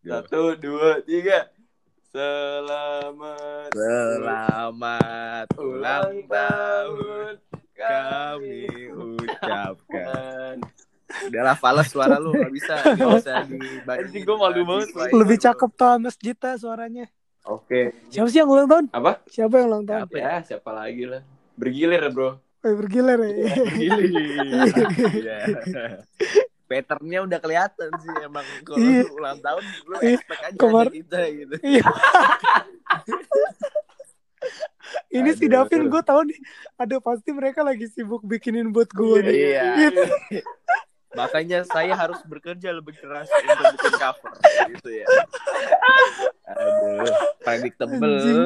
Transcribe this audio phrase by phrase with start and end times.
[0.00, 1.52] Satu, dua, tiga.
[2.10, 7.34] Selamat Selamat ulang tahun
[7.76, 8.96] kami kan.
[8.98, 10.54] ucapkan.
[11.28, 14.08] Udahlah fales suara lu gak bisa gak usah dibandingin.
[14.08, 15.12] Anjing, gua malu banget.
[15.12, 17.06] Lebih cakep tuh Mas Jita suaranya.
[17.44, 17.92] Oke.
[18.08, 18.84] Siapa sih yang ulang tahun?
[18.90, 19.20] Apa?
[19.28, 20.02] Siapa yang ulang tahun?
[20.08, 20.24] Apa ya?
[20.24, 21.22] Ya, siapa lagi lah.
[21.54, 22.40] Bergilir, bro.
[22.60, 23.36] Oh, bergilir ya.
[23.84, 25.38] Iya.
[26.70, 29.02] Patternnya udah kelihatan sih emang kalau Iya.
[29.10, 30.14] ulang tahun lu Iya.
[30.14, 31.54] expect aja Kemar- kita gitu.
[31.66, 31.82] Iya.
[35.10, 35.46] Ini si.
[35.46, 36.38] Davin gue tahu nih.
[36.78, 39.34] Ada pasti mereka lagi sibuk bikinin buat gue nih.
[39.50, 39.62] Iya.
[39.76, 40.02] Gitu.
[41.18, 44.30] Makanya saya harus bekerja lebih keras untuk bikin cover
[44.70, 45.06] gitu ya.
[46.46, 47.02] Aduh,
[47.42, 47.98] predictable.
[47.98, 48.40] Anjing.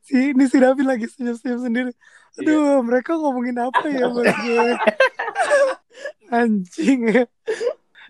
[0.00, 1.92] Si ini si Davin lagi senyum-senyum sendiri.
[2.40, 4.68] Aduh, mereka ngomongin apa ya buat gue?
[6.30, 7.24] Anjing ya.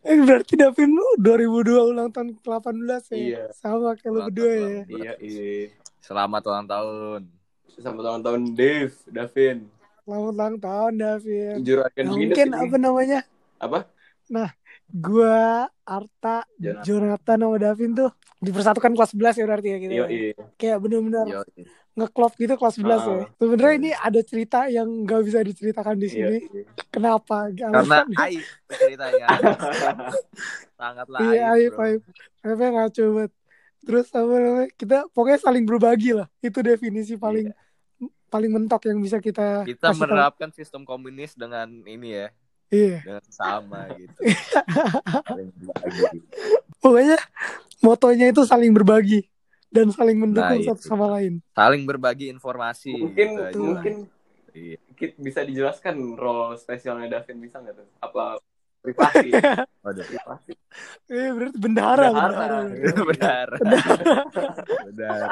[0.07, 3.19] Eh berarti Davin lu 2002 ulang tahun ke-18 ya?
[3.19, 3.43] Iya.
[3.51, 4.83] Sama kayak lu berdua ya.
[4.87, 5.67] Iya, iya.
[5.99, 7.21] Selamat ulang tahun.
[7.75, 9.67] Selamat ulang tahun Dave, Davin.
[10.07, 11.57] Selamat ulang tahun Davin.
[11.67, 12.63] Juragan Nah, minus mungkin ini.
[12.63, 13.21] apa namanya?
[13.59, 13.79] Apa?
[14.87, 16.85] Gua, Arta, Jonathan.
[16.87, 19.93] Jonathan sama Davin tuh dipersatukan kelas 11 ya berarti ya gitu.
[19.93, 20.09] Iya, ya.
[20.15, 20.45] iya.
[20.55, 21.43] Kayak bener-bener Yo,
[21.97, 22.93] ngeklop gitu kelas 11 ya.
[22.95, 23.25] Ah.
[23.35, 26.39] Sebenarnya ini ada cerita yang nggak bisa diceritakan di Iya, sini.
[26.53, 26.65] iya.
[26.89, 27.49] Kenapa?
[27.51, 29.27] karena aib ceritanya.
[30.79, 31.57] Sangatlah Iya, aib.
[31.57, 31.83] aib, bro.
[31.83, 32.01] aib.
[32.43, 33.33] Aibnya ngaco banget.
[33.81, 34.69] Terus apa namanya?
[34.73, 36.29] Kita pokoknya saling berbagi lah.
[36.39, 37.49] Itu definisi paling
[38.27, 40.03] paling mentok yang bisa kita Kita kasih tahu.
[40.03, 42.29] menerapkan sistem komunis dengan ini ya,
[42.69, 42.99] Iya.
[43.01, 44.13] dengan sama gitu.
[46.79, 47.17] Pokoknya
[47.79, 49.27] motonya itu saling berbagi
[49.69, 51.43] dan saling mendukung Nah, satu sama lain.
[51.53, 52.95] Saling berbagi informasi.
[52.95, 53.95] Mungkin gitu mungkin
[54.57, 54.81] Iya.
[55.21, 57.85] Bisa dijelaskan role spesialnya Davin bisa nggak tuh?
[58.01, 58.41] Apa
[58.81, 59.29] privasi?
[59.85, 60.01] Waduh.
[60.01, 60.53] privasi.
[61.07, 62.59] Eh berarti bendahara, Bendahara.
[62.97, 63.57] bendahara.
[63.61, 64.69] Benar.
[64.89, 65.29] Benar.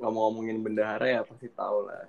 [0.00, 2.08] Ngomong-ngomongin bendahara ya pasti tahu lah.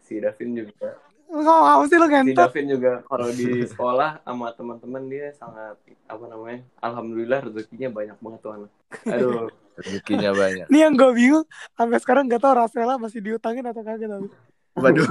[0.00, 0.96] Si Davin juga.
[1.30, 2.50] Kok apa sih lo Si ngentot?
[2.50, 5.78] Davin juga kalau di sekolah sama teman-teman dia sangat
[6.10, 6.66] apa namanya?
[6.82, 8.70] Alhamdulillah rezekinya banyak banget tuh anak.
[9.06, 9.46] Aduh,
[9.78, 10.66] Rezekinya banyak.
[10.66, 11.46] Ini yang gue bingung
[11.78, 14.26] sampai sekarang gak tahu Rafaela masih diutangin atau kagak tapi.
[14.74, 15.06] Waduh.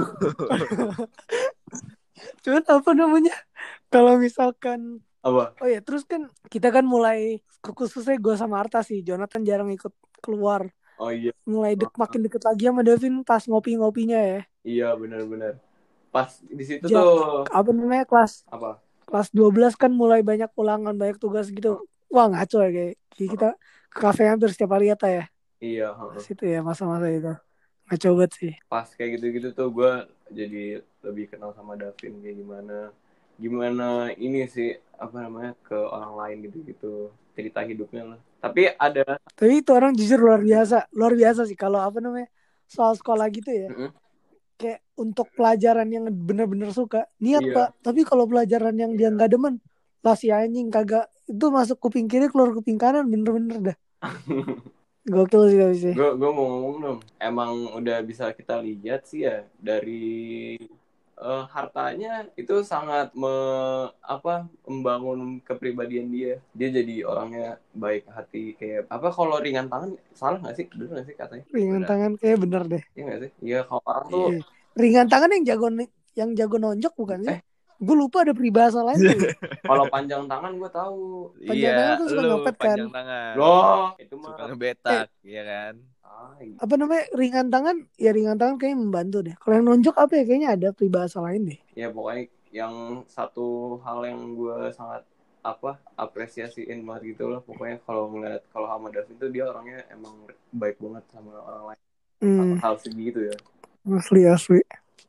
[2.44, 3.34] Cuman apa namanya?
[3.88, 5.56] Kalau misalkan apa?
[5.56, 9.92] Oh ya, terus kan kita kan mulai khususnya gue sama Arta sih, Jonathan jarang ikut
[10.20, 10.68] keluar.
[11.00, 14.40] Oh iya, Mulai dek makin deket lagi sama Davin pas ngopi-ngopinya ya.
[14.60, 15.56] iya benar-benar.
[16.10, 18.82] Pas di situ Ja- tuh Apa namanya kelas apa?
[19.06, 21.82] kelas 12 kan mulai banyak ulangan, banyak tugas gitu.
[22.10, 23.48] Wah ngaco ya kayak kayak kita
[23.90, 25.24] ke kafe hampir setiap hari ya Ta, ya.
[25.60, 26.22] Iya, heeh.
[26.26, 27.32] Situ ya masa-masa itu.
[27.86, 28.52] Ngaco banget sih.
[28.70, 29.92] pas kayak gitu-gitu tuh gue
[30.30, 32.78] jadi lebih kenal sama Davin kayak gimana
[33.40, 39.64] gimana ini sih apa namanya ke orang lain gitu-gitu cerita hidupnya lah tapi ada Tapi
[39.64, 42.28] itu orang jujur luar biasa, luar biasa sih kalau apa namanya
[42.70, 43.68] soal sekolah gitu ya.
[43.72, 43.90] Mm-mm.
[44.60, 47.54] Kayak untuk pelajaran yang bener-bener suka niat Iya.
[47.56, 47.68] pak.
[47.80, 49.56] Tapi kalau pelajaran yang dia nggak demen,
[50.04, 53.76] lah si anjing kagak itu masuk kuping kiri keluar kuping kanan bener-bener dah.
[55.08, 55.94] Gokil sih tapi sih.
[55.96, 60.60] gue gue mau ngomong dong emang udah bisa kita lihat sih ya dari
[61.20, 63.28] eh, hartanya itu sangat me,
[64.00, 70.40] apa membangun kepribadian dia dia jadi orangnya baik hati kayak apa kalau ringan tangan salah
[70.40, 71.88] nggak sih bener nggak sih katanya Ringan Benar.
[71.88, 72.82] tangan kayak bener deh.
[72.96, 74.40] iya nggak sih iya kalau orang tuh Iya.
[74.70, 75.66] Ringan tangan yang jago
[76.14, 77.36] yang jago nonjok bukan sih?
[77.36, 77.40] Eh.
[77.80, 79.20] Gue lupa ada peribahasa lain tuh.
[79.70, 81.00] kalau panjang tangan gue tahu
[81.40, 82.68] Panjang tangan tuh suka lu ngepet kan?
[82.76, 83.32] panjang tangan.
[83.34, 85.74] loh itu mah Suka ngebetak, iya kan?
[86.02, 86.56] Ah, iya.
[86.58, 89.34] apa namanya ringan tangan ya ringan tangan kayaknya membantu deh.
[89.34, 91.58] Kalau yang nonjok apa ya kayaknya ada peribahasa lain deh.
[91.72, 92.74] ya pokoknya yang
[93.06, 93.46] satu
[93.80, 95.06] hal yang gue sangat
[95.40, 100.12] apa apresiasiin banget gitu lah pokoknya kalau ngeliat kalau sama Davin tuh dia orangnya emang
[100.52, 101.80] baik banget sama orang lain
[102.20, 103.36] Hmm, hal segitu ya
[103.88, 104.60] asli asli.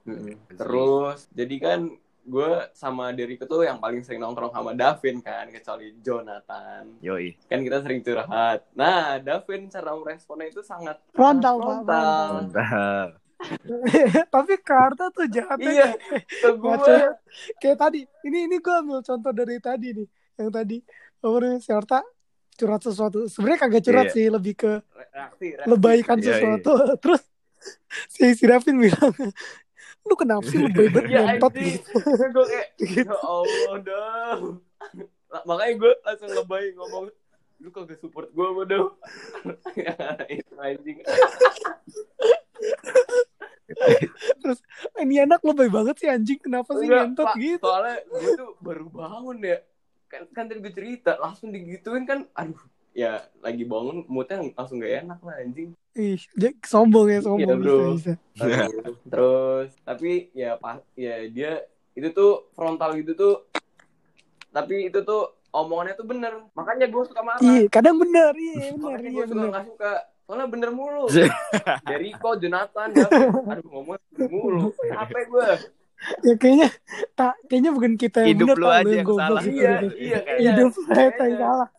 [0.07, 0.39] Mm-mm.
[0.55, 1.79] terus jadi kan
[2.21, 7.33] gue sama Deriko tuh yang paling sering nongkrong sama Davin kan kecuali Jonathan Yoi.
[7.49, 12.29] kan kita sering curhat nah Davin cara meresponnya itu sangat Frontal, frontal.
[14.33, 15.89] Tapi Karta tuh jahatnya iya
[16.45, 16.93] gue
[17.57, 18.05] kayak tadi.
[18.21, 20.07] Ini ini gue ambil contoh dari tadi nih.
[20.37, 20.77] Yang tadi
[21.21, 21.99] apa namanya si Arta
[22.53, 23.25] curhat sesuatu.
[23.25, 24.13] Sebenarnya kagak curhat Iya.
[24.13, 25.69] sih, lebih ke reaksi, reaksi.
[25.73, 26.71] lebaikan Iya, sesuatu.
[27.03, 27.21] Terus
[28.09, 29.09] si si Davin bilang,
[30.01, 31.97] lu kenapa sih lebay banget ya gitu.
[32.35, 34.41] gue kayak ya Allah dong
[35.45, 37.05] makanya gue langsung lebay ngomong
[37.61, 38.97] lu kagak support gue bodoh
[39.77, 39.93] ya,
[40.27, 40.97] itu anjing
[44.41, 44.59] Terus
[44.99, 46.37] ini anak lebay banget sih anjing.
[46.43, 47.35] Kenapa sih Enggak, ngentot Pak.
[47.39, 47.63] gitu?
[47.63, 49.57] soalnya gue tuh baru bangun ya
[50.11, 52.59] kan kan tadi gue cerita langsung digituin kan aduh
[52.91, 57.59] ya lagi bangun moodnya langsung gak enak lah anjing Ih, dia sombong ya, sombong Iya,
[57.59, 57.79] bro.
[57.99, 58.63] bisa, bisa.
[59.11, 63.35] Terus tapi ya pas ya dia itu tuh frontal gitu tuh
[64.55, 66.47] tapi itu tuh omongannya tuh bener.
[66.55, 67.43] Makanya gue suka marah.
[67.43, 69.91] Iya, kadang bener, iya bener, makanya iya gue suka nggak suka
[70.23, 71.03] soalnya bener mulu.
[71.83, 73.27] Dari kok Jonathan David.
[73.51, 74.65] Aduh ngomong bener mulu.
[74.79, 75.49] Capek gue
[76.25, 76.67] Ya kayaknya
[77.13, 79.41] tak kayaknya bukan kita yang Hidup bener, lu aja yang yang salah.
[79.45, 79.53] gitu.
[79.53, 81.69] iya iya kayaknya Hidup saya yang salah.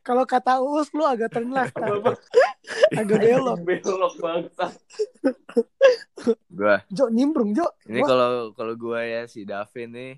[0.00, 3.58] Kalau kata Uus lu agak turn left, agak belok.
[3.66, 4.66] belok bangsa
[6.48, 7.66] Gua Jo nimbrung, Jo.
[7.84, 10.12] ini kalau kalau gua ya si Davin nih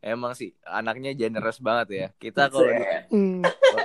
[0.00, 2.08] emang sih anaknya generous banget ya.
[2.14, 2.68] Kita kalau
[3.10, 3.40] hmm,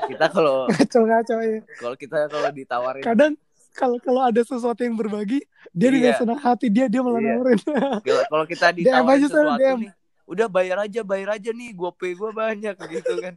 [0.07, 1.60] kita kalau ngaco-ngaco ya.
[1.77, 3.33] kalau kita kalau ditawarin Kadang
[3.69, 5.39] kalau kalau ada sesuatu yang berbagi,
[5.71, 5.94] dia Iya.
[5.94, 7.31] dengan senang hati dia dia malah Iya.
[7.33, 7.60] nawarin.
[8.01, 9.80] kalau kalau kita DM ditawarin aja sana, sesuatu DM.
[9.80, 9.92] nih
[10.30, 13.34] udah bayar aja bayar aja nih gue pay gue banyak gitu kan.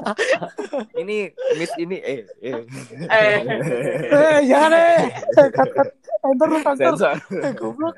[1.00, 2.60] Ini miss ini eh eh.
[3.08, 3.40] Eh
[4.12, 5.00] eh, jangan eh.
[5.32, 5.88] Cut, cut.
[6.20, 6.48] Enter
[7.40, 7.96] Eh, goblok.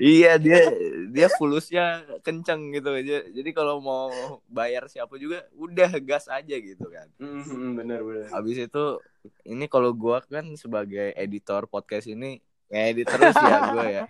[0.00, 0.66] iya dia
[1.12, 2.96] dia fulusnya kenceng gitu.
[2.96, 4.08] Aja jadi kalau mau
[4.48, 7.12] bayar siapa juga udah gas aja gitu kan.
[7.20, 8.26] Mhm, bener bener.
[8.32, 8.84] Habis itu
[9.44, 14.04] ini kalau gua kan sebagai editor podcast ini ngedit terus ya gue ya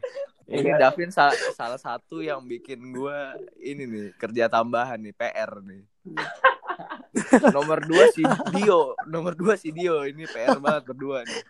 [0.48, 0.80] ini Iya.
[0.80, 5.84] Davin sa- salah satu yang bikin gua ini nih kerja tambahan nih PR nih
[7.54, 11.42] nomor dua si Dio nomor dua si Dio ini PR banget berdua nih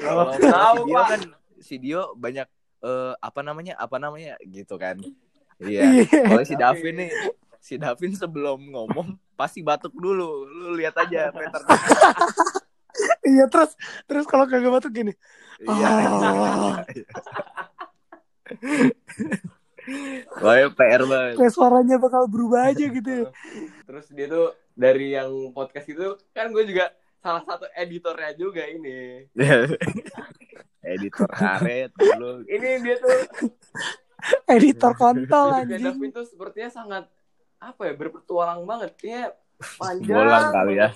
[0.00, 1.20] Oh, Kalau tahu, si Dio kan
[1.58, 2.46] si Dio banyak
[2.80, 5.02] eh, apa namanya apa namanya gitu kan
[5.58, 6.22] iya Iya.
[6.24, 7.10] kalau si Davin nih
[7.58, 11.66] si Davin sebelum ngomong pasti batuk dulu lu lihat aja pattern
[13.20, 13.74] Iya terus
[14.04, 15.12] terus kalau kagak batuk gini.
[15.60, 16.80] iya Ah.
[20.38, 21.34] Wah, PR banget.
[21.40, 23.08] Kayak suaranya bakal berubah aja gitu.
[23.08, 23.28] ya.
[23.88, 29.26] terus dia tuh dari yang podcast itu kan gue juga salah satu editornya juga ini
[30.94, 32.46] Editor karet dulu.
[32.46, 33.16] ini dia tuh
[34.54, 35.82] Editor kontol anjing.
[35.82, 37.04] Davin tuh sepertinya sangat
[37.58, 39.30] apa ya berpetualang banget kayak
[39.80, 40.88] panjang Bolang kali ya.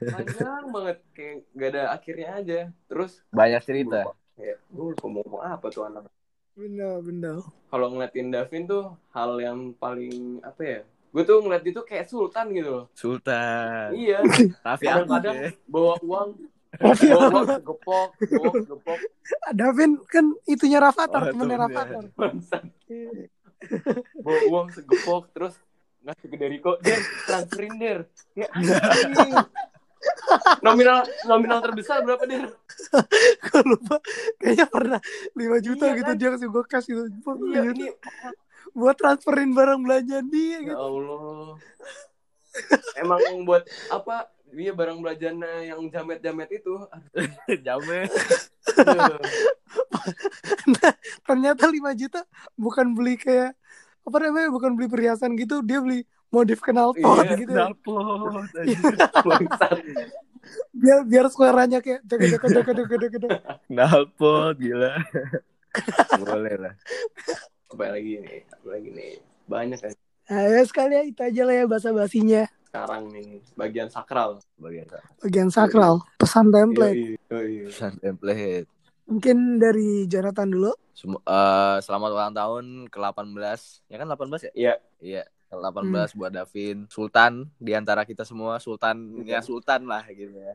[0.00, 2.58] panjang banget kayak gak ada akhirnya aja
[2.88, 4.00] terus Banyak cerita.
[4.40, 6.08] ya gue lupa mau ngomong apa tuh anak
[6.52, 7.36] Bener bener.
[7.66, 12.04] kalau ngeliatin Davin tuh hal yang paling apa ya gue tuh ngeliat dia tuh kayak
[12.06, 13.92] sultan gitu loh Sultan.
[13.92, 14.20] iya
[14.66, 15.50] Raffi kadang-kadang ya.
[15.64, 16.28] bawa uang
[16.74, 16.92] bawa
[17.26, 18.98] uang segepok bawa uang segepok
[19.54, 21.68] Davin kan itunya Rafathar, Oh, temennya temennya.
[21.68, 22.62] Rafathar.
[22.86, 23.10] Iya.
[24.18, 25.54] bawa uang segepok terus
[26.02, 27.98] ngasih ke Deriko der transferin der
[28.40, 28.48] ya.
[30.60, 32.50] Nominal nominal terbesar berapa der
[33.44, 33.96] Gue lupa.
[34.36, 35.00] Kayaknya pernah
[35.32, 36.16] 5 juta Iya, gitu kan?
[36.16, 37.02] dia kasih gue cash gitu.
[37.22, 37.86] Buat, iya ini
[38.72, 40.76] buat transferin barang belanjaan dia ya gitu.
[40.76, 41.60] Allah
[42.96, 46.76] emang buat apa dia barang belanjana yang jamet-jamet itu
[47.64, 48.08] Jamet.
[48.76, 49.20] aduh.
[51.24, 52.20] Ternyata 5 juta
[52.54, 53.56] bukan beli kayak
[54.02, 58.48] apa namanya bukan beli perhiasan gitu dia beli modif knalpot Iya, gitu Knalpot.
[59.22, 59.72] bangsat
[60.72, 63.38] biar biar suaranya kayak jaga jaga jaga jaga jaga jaga
[63.68, 64.92] Knalpot gila.
[66.18, 66.74] Boleh lah.
[67.66, 69.12] apa lagi nih apa lagi nih
[69.46, 69.92] banyak kan
[70.26, 74.84] nah, ya sekali ya itu aja lah ya bahasa basinya sekarang nih bagian sakral Bagian
[75.18, 77.66] bagian sakral pesan template Yoi, yoi.
[77.66, 78.68] pesan template.
[79.02, 83.60] mungkin dari Jonathan dulu Sem- eh, selamat ulang tahun ke-18.
[83.88, 84.52] Ya kan 18 ya?
[84.52, 84.74] Iya.
[85.00, 85.22] Iya,
[85.52, 86.88] ke-18 buat Davin.
[86.88, 90.52] Sultan di antara kita semua, sultan ya sultan lah gitu ya.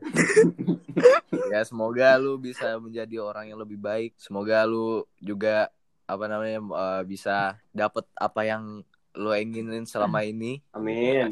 [1.52, 4.18] ya semoga lu bisa menjadi orang yang lebih baik.
[4.18, 5.70] Semoga lu juga
[6.04, 8.82] apa namanya eh, bisa dapet apa yang
[9.14, 10.58] lu inginin selama ini.
[10.72, 11.30] amin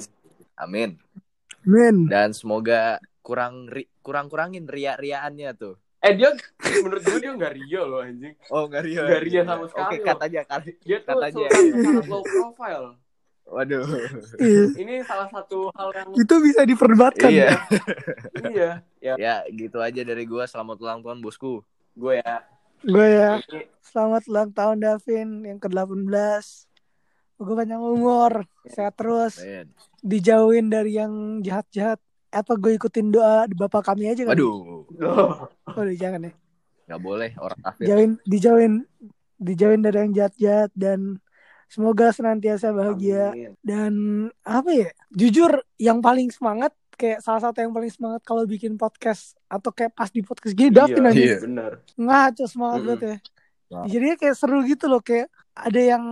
[0.56, 0.90] Amin.
[1.62, 5.75] men Dan semoga kurang ri- kurang-kurangin ria-riaannya tuh.
[5.99, 6.30] eh dia
[6.78, 9.02] menurut gue dia nggak ria loh anjing Oh, enggak ria.
[9.02, 10.70] Nggak ria sama sekali Oke, cut aja kali.
[10.87, 11.49] dia tuh Katanya.
[11.82, 12.87] sangat low profile
[13.46, 13.86] Waduh.
[14.36, 14.64] Iya.
[14.76, 17.50] ini salah satu hal yang itu bisa diperdebatkan Iya.
[18.44, 20.44] iya ya Ya, gitu aja dari gua.
[20.44, 21.62] Selamat ulang tahun, bosku.
[21.92, 22.44] gue ya
[22.82, 23.40] gue ya
[23.82, 25.96] selamat ulang tahun Davin yang ke 18
[27.36, 29.72] gue panjang umur sehat terus Men.
[30.02, 31.96] dijauhin dari yang jahat-jahat
[32.28, 36.32] apa gue ikutin doa di bapak kami aja kan Waduh, loh Waduh, jangan ya
[36.84, 37.84] nggak boleh orang kafir.
[37.86, 38.74] jauhin dijauhin
[39.36, 41.16] dijauhin dari yang jahat-jahat dan
[41.66, 43.52] semoga senantiasa bahagia Amin.
[43.61, 43.92] dan
[44.46, 49.37] apa ya jujur yang paling semangat kayak salah satu yang paling semangat kalau bikin podcast
[49.50, 51.37] atau kayak pas di podcast gini Davin iya, aja iya.
[51.42, 52.88] bener ngaco semangat Mm-mm.
[52.88, 53.18] banget ya
[53.66, 53.82] Nah.
[53.82, 55.26] jadinya kayak seru gitu loh kayak
[55.58, 56.04] ada yang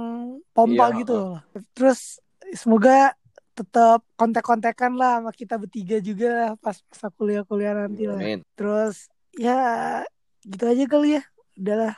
[0.51, 1.39] pompa Iya, gitu loh
[1.71, 2.19] terus
[2.51, 3.15] semoga
[3.55, 8.19] tetap kontek-kontekan lah sama kita bertiga juga lah pas masa kuliah-kuliah nanti lah.
[8.19, 8.43] Amin.
[8.59, 9.07] Terus
[9.39, 10.03] ya
[10.43, 11.23] gitu aja kali ya.
[11.55, 11.95] Udahlah.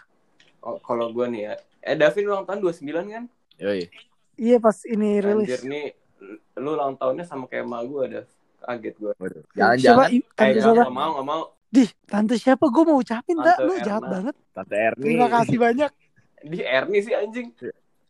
[0.61, 1.53] Oh, kalau gue nih ya.
[1.81, 3.25] Eh, Davin ulang tahun 29 kan?
[3.57, 3.89] Yoi.
[4.37, 5.49] Iya pas ini rilis.
[5.49, 5.87] Anjir nih,
[6.57, 8.23] lu ulang tahunnya sama kayak emak gue ada.
[8.59, 9.13] Kaget gue.
[9.55, 10.83] Jangan-jangan Eh, Tante siapa?
[10.83, 11.43] gak mau, gak mau.
[11.67, 12.65] Dih, tante siapa?
[12.67, 13.57] Gue mau ucapin, Tante tak?
[13.63, 14.13] Lu jahat Erna.
[14.13, 14.35] banget.
[14.53, 15.03] Tante Erni.
[15.03, 15.91] Terima kasih banyak.
[16.47, 17.49] Di Erni sih anjing.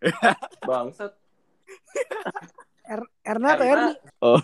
[0.69, 1.13] Bangsat.
[2.87, 3.89] Er- Erna atau Erna.
[3.91, 3.95] Erni?
[4.21, 4.39] Oh,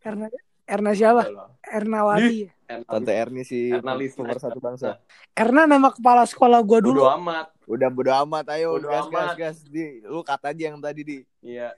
[0.00, 0.26] Erna,
[0.64, 1.22] Erna siapa?
[1.22, 1.48] Udah lah.
[1.64, 2.38] Ernawati.
[2.68, 5.00] Erna Tante Erni sih Erna nomor satu bangsa.
[5.32, 7.02] Erna nama kepala sekolah gue dulu.
[7.02, 7.46] Bodo amat.
[7.68, 9.36] Udah bodo amat, ayo Bodo gas gas amat.
[9.36, 10.00] gas di.
[10.00, 11.18] Lu kata aja yang tadi di.
[11.44, 11.76] Iya.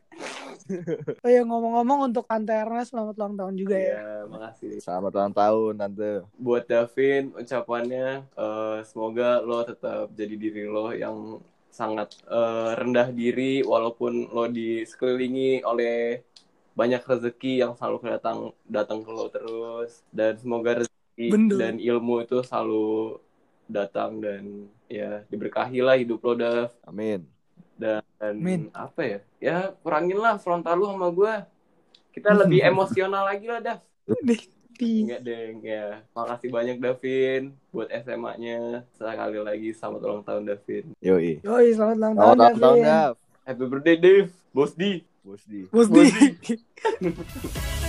[1.27, 3.99] Oh ya ngomong-ngomong untuk Tante Erna selamat ulang tahun juga ya.
[3.99, 4.71] Iya, makasih.
[4.79, 6.11] Selamat ulang tahun tante.
[6.39, 11.43] Buat Davin, ucapannya eh, semoga lo tetap jadi diri lo yang
[11.75, 16.23] sangat eh, rendah diri walaupun lo di sekelilingi oleh
[16.79, 21.59] banyak rezeki yang selalu datang datang ke lo terus dan semoga rezeki Bener.
[21.59, 23.19] dan ilmu itu selalu
[23.67, 27.23] datang dan ya diberkahi lah hidup lo Dav Amin.
[27.79, 28.67] dan Amin.
[28.75, 29.57] apa ya ya
[29.87, 31.35] kurangin lah frontal lu sama gue
[32.11, 33.81] kita lebih emosional lagi lah Dav
[34.81, 36.01] Enggak deng ya.
[36.17, 38.81] Makasih banyak Davin buat SMA-nya.
[38.97, 40.85] Sekali lagi selamat ulang tahun Davin.
[41.05, 41.45] Yoi.
[41.45, 42.89] Yoi, selamat ulang Selamat tahun, ulang tahun, Davin.
[42.89, 43.13] Dav.
[43.45, 44.29] Happy birthday Dev.
[44.57, 44.93] Bos di.
[45.21, 45.61] Bos di.
[45.69, 46.05] Bos di.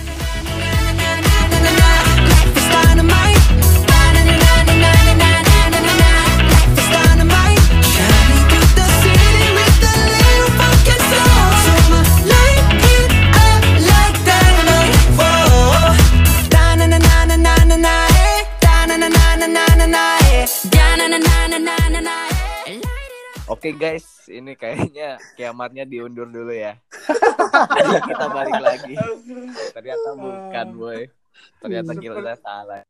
[23.62, 26.82] Oke guys, ini kayaknya kiamatnya diundur dulu ya.
[28.10, 28.98] kita balik lagi.
[29.70, 31.06] Ternyata bukan, boy.
[31.62, 32.82] Ternyata kita salah.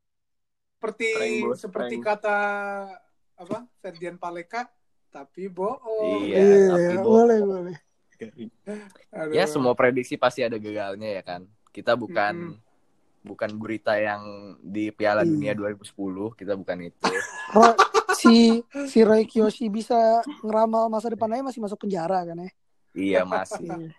[0.81, 2.25] seperti Prank, seperti prank.
[2.25, 2.39] kata
[3.37, 4.65] apa Ferdian Paleka
[5.13, 6.25] tapi bohong.
[6.25, 7.05] Iya, Iya, tapi bohong.
[7.21, 7.77] boleh, boleh.
[9.37, 11.45] Ya semua prediksi pasti ada gagalnya ya kan.
[11.69, 12.57] Kita bukan
[13.23, 15.31] bukan gurita yang di Piala Iya.
[15.31, 17.03] Dunia 2010, kita bukan itu.
[17.53, 17.77] Oh,
[18.17, 22.51] si si Roy Kiyoshi bisa ngeramal masa depannya masih masuk penjara kan ya?
[22.97, 23.93] iya masih.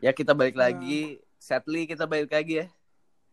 [0.00, 1.20] Ya kita balik lagi.
[1.36, 2.66] Sadly kita balik lagi ya.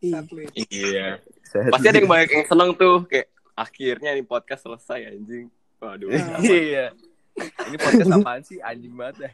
[0.00, 0.20] Iya.
[0.20, 0.44] Sadly.
[0.68, 1.06] Iya.
[1.44, 1.72] Sadly.
[1.72, 5.48] Pasti ada yang banyak yang seneng tuh kayak akhirnya nih podcast selesai anjing.
[5.80, 6.12] Waduh.
[6.40, 6.92] Iya.
[7.40, 8.58] Ini podcast apaan sih?
[8.60, 9.30] Anjing banget ya.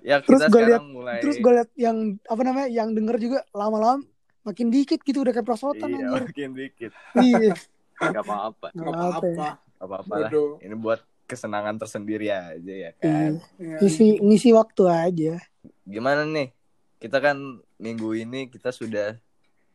[0.00, 3.38] Ya Terus kita gua sekarang mulai Terus gue liat yang apa namanya yang denger juga
[3.52, 4.00] lama-lama
[4.46, 6.22] makin dikit gitu udah kayak prosotan Iya, anjir.
[6.30, 6.92] makin dikit.
[7.18, 7.52] Iya.
[7.98, 8.66] Gak apa-apa.
[8.70, 9.26] Nggak Gak apa-apa.
[9.26, 9.52] ya.
[9.76, 10.14] apa-apa.
[10.22, 10.30] Lah.
[10.62, 12.90] Ini buat kesenangan tersendiri aja ya Iya.
[12.94, 13.32] kan.
[13.58, 13.76] Iya.
[13.82, 15.34] Ngisi ngisi waktu aja.
[15.82, 16.54] Gimana nih?
[16.96, 17.36] Kita kan
[17.76, 19.18] minggu ini kita sudah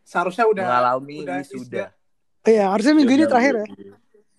[0.01, 1.85] Seharusnya udah mengalami udah wisuda.
[2.41, 3.65] Oh, iya, harusnya minggu ini terakhir ya.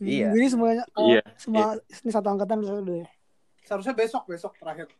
[0.03, 0.27] Iya.
[0.27, 1.23] Minggu ini semuanya oh, Iya.
[1.39, 3.09] semua ini satu angkatan udah ya.
[3.63, 4.91] seharusnya besok besok terakhir.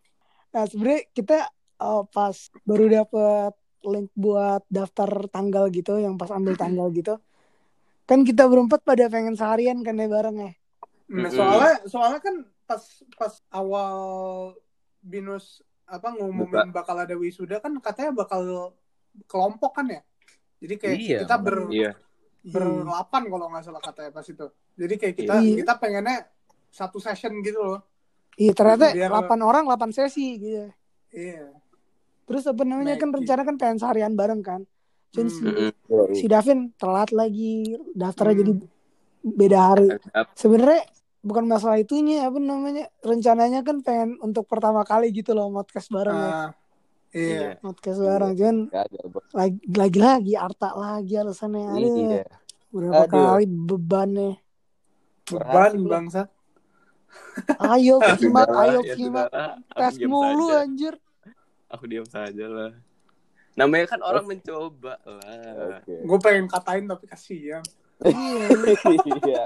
[0.55, 1.39] Nah, sebenarnya kita
[1.83, 3.53] uh, pas baru dapet
[3.85, 7.19] link buat daftar tanggal gitu, yang pas ambil tanggal gitu.
[8.07, 10.53] Kan kita berempat pada pengen seharian kan ya bareng ya.
[11.13, 12.35] Nah, soalnya soalnya kan
[12.65, 12.83] pas
[13.15, 13.97] pas awal
[15.03, 18.73] binus apa ngumumin bakal ada wisuda kan katanya bakal
[19.29, 20.01] kelompok kan ya.
[20.63, 21.93] Jadi kayak Iya, kita ber Iya.
[22.43, 24.47] berlapan kalau nggak salah katanya pas itu.
[24.79, 25.57] Jadi kayak kita Iya.
[25.63, 26.17] kita pengennya
[26.73, 27.81] satu session gitu loh.
[28.41, 30.73] Iya, ternyata Biar- 8 orang 8 sesi gitu.
[31.13, 31.53] Iya.
[32.23, 34.63] Terus apa namanya kan rencana kan pengen seharian bareng kan.
[35.11, 35.71] Cuman si, Mm-mm.
[36.13, 38.41] si Davin telat lagi daftarnya Hmm.
[38.41, 38.53] jadi
[39.23, 39.89] beda hari.
[40.33, 40.83] Sebenarnya
[41.21, 46.17] bukan masalah itunya apa namanya rencananya kan pengen untuk pertama kali gitu loh podcast bareng
[46.17, 46.31] ya.
[46.33, 46.51] Ah,
[47.13, 47.55] iya.
[47.57, 48.57] podcast bareng cuman
[49.07, 49.23] bos.
[49.31, 52.25] lagi lagi lagi Arta lagi alasannya ada Iya.
[52.69, 53.13] berapa Aduh.
[53.13, 54.31] kali bebannya
[55.23, 56.23] Beban bangsa.
[57.71, 58.95] ayo Sudahlah, ayo ya.
[58.97, 60.95] Aku tes mulu anjir
[61.73, 62.73] Aku diam saja lah.
[63.53, 65.81] Namanya kan orang mencoba lah.
[65.81, 65.95] Oke.
[66.05, 67.65] Gue pengen katain tapi kasihan.
[68.03, 68.47] iya
[69.23, 69.45] Iya.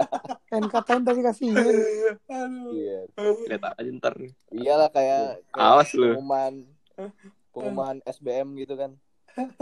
[0.49, 2.73] pengen katain tapi kasih Aduh.
[2.73, 3.01] Iya.
[3.47, 4.15] Lihat aja ntar.
[4.49, 6.15] Iyalah kayak, kayak Awas lu.
[6.17, 6.55] pengumuman
[7.53, 8.97] pengumuman SBM gitu kan.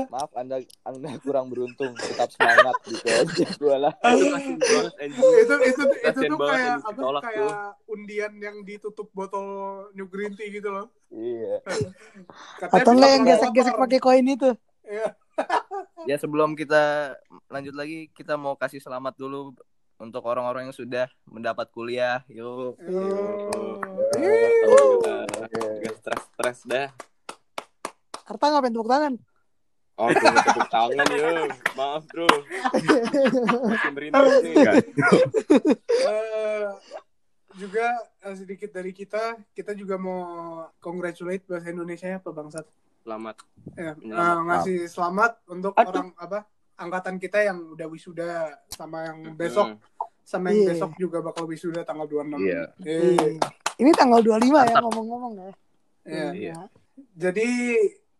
[0.06, 3.94] Maaf Anda Anda kurang beruntung, tetap semangat gitu aja gua lah.
[4.06, 4.58] Itu anjing.
[5.02, 7.54] itu itu itu Kasian tuh kayak apa kayak
[7.90, 9.46] undian yang ditutup botol
[9.98, 10.86] new green tea gitu loh.
[11.10, 11.58] Iya.
[12.62, 14.50] Katanya atau enggak yang gesek-gesek pakai koin itu
[14.86, 15.08] Iya.
[16.04, 17.16] Ya sebelum kita
[17.48, 19.56] lanjut lagi, kita mau kasih selamat dulu
[19.96, 22.20] untuk orang-orang yang sudah mendapat kuliah.
[22.28, 22.76] Yuk.
[22.76, 23.80] Oh.
[24.12, 25.24] Alhamdulillah.
[25.80, 26.88] Gak stres-stres dah.
[28.28, 29.16] Arta ngapain tepuk tangan
[29.94, 31.46] Oh, tepuk tangan ya.
[31.78, 32.26] Maaf, bro.
[33.64, 34.54] Masih merintah nih.
[36.02, 36.66] Eh,
[37.54, 37.86] juga
[38.20, 40.20] eh, sedikit dari kita, kita juga mau
[40.82, 42.66] congratulate bahasa Indonesia apa bangsat.
[43.00, 43.36] Selamat.
[43.72, 44.18] Ya, Selamat.
[44.18, 45.86] eh, ngasih selamat untuk Aduh.
[45.88, 46.38] orang apa
[46.74, 48.30] angkatan kita yang udah wisuda
[48.66, 49.78] sama yang besok
[50.24, 50.68] sama yang Iya.
[50.74, 52.42] besok juga bakal wisuda tanggal 26.
[52.42, 52.62] Iya.
[52.82, 53.38] Eh, Iya.
[53.76, 55.50] Ini tanggal 25 ya ngomong-ngomong ya.
[56.04, 56.28] iya.
[56.34, 56.56] Iya.
[57.14, 57.48] Jadi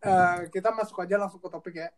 [0.04, 1.88] eh, kita masuk aja langsung ke topik ya.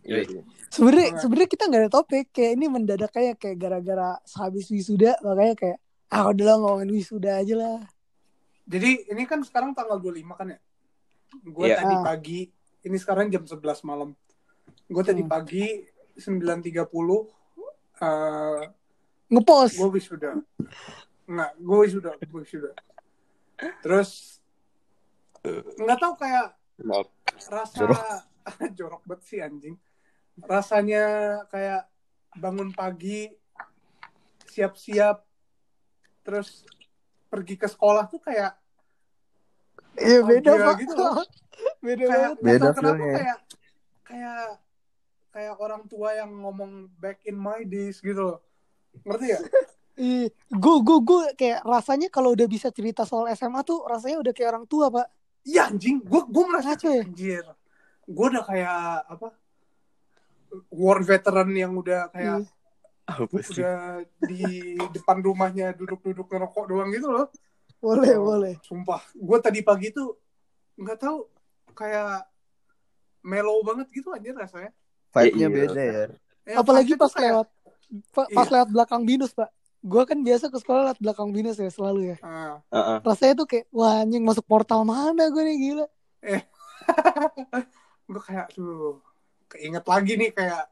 [0.00, 0.42] Iya, iya.
[0.68, 5.54] Sebenarnya sebenarnya kita nggak ada topik kayak ini mendadak kayak kayak gara-gara sehabis wisuda makanya
[5.54, 7.78] kayak ah udah lah ngomongin wisuda aja lah.
[8.64, 10.58] Jadi ini kan sekarang tanggal 25 kan ya.
[11.42, 11.76] Gue Iya.
[11.78, 12.04] tadi Ah.
[12.06, 12.40] pagi,
[12.82, 14.16] ini sekarang jam 11 malam.
[14.86, 15.28] Gue tadi Hmm.
[15.28, 15.84] pagi
[16.16, 17.28] 9.30
[17.98, 18.62] eh
[19.28, 19.76] Ngepost.
[19.76, 20.30] gue wisuda.
[21.26, 22.70] Enggak, gue wisuda, gue wisuda.
[23.82, 24.40] Terus
[25.76, 26.46] nggak tahu kayak
[26.78, 27.06] Maaf.
[27.46, 28.00] rasa Jorok.
[28.78, 29.76] jorok banget sih anjing.
[30.38, 31.04] Rasanya
[31.48, 31.90] kayak
[32.34, 33.28] bangun pagi,
[34.46, 35.24] siap-siap,
[36.22, 36.64] terus
[37.26, 38.56] pergi ke sekolah tuh kayak
[39.98, 40.74] Iya beda pak.
[40.78, 41.26] gitu loh.
[41.84, 43.14] beda kayak Beda tahu kenapa feel-nya.
[43.18, 43.38] kayak
[44.04, 44.42] kayak
[45.28, 48.38] kayak orang tua yang ngomong back in my days gitu loh.
[49.02, 49.38] Ngerti ya?
[49.98, 54.30] Ih, gue gue gue kayak rasanya kalau udah bisa cerita soal SMA tuh rasanya udah
[54.30, 55.06] kayak orang tua pak.
[55.48, 57.02] Iya anjing, gue gue merasa Ngaco ya.
[57.02, 57.44] anjir.
[58.04, 58.76] Gue udah kayak
[59.08, 59.28] apa?
[60.70, 62.52] War veteran yang udah kayak Iya.
[63.08, 63.56] Apa sih?
[63.56, 64.44] udah di
[64.92, 67.32] depan rumahnya duduk-duduk ngerokok doang gitu loh.
[67.78, 68.54] Boleh Oh, boleh.
[68.60, 70.12] Sumpah, gue tadi pagi tuh
[70.76, 71.24] nggak tahu
[71.72, 72.28] kayak
[73.22, 74.68] mellow banget gitu anjir rasanya.
[75.08, 75.56] Vibe-nya Iya.
[75.56, 76.04] beda ya.
[76.44, 77.48] Eh, Apalagi pas kayak- lewat
[78.12, 78.54] pa- pas Iya.
[78.54, 79.48] lewat belakang binus pak.
[79.78, 82.16] Gue kan biasa ke sekolah lewat belakang binus ya selalu ya.
[82.20, 82.58] Ah.
[82.70, 82.98] Heeh.
[83.02, 85.86] Rasanya tuh kayak wah anjing masuk portal mana gue nih gila.
[88.10, 88.98] gue kayak tuh
[89.48, 90.64] keinget lagi nih kayak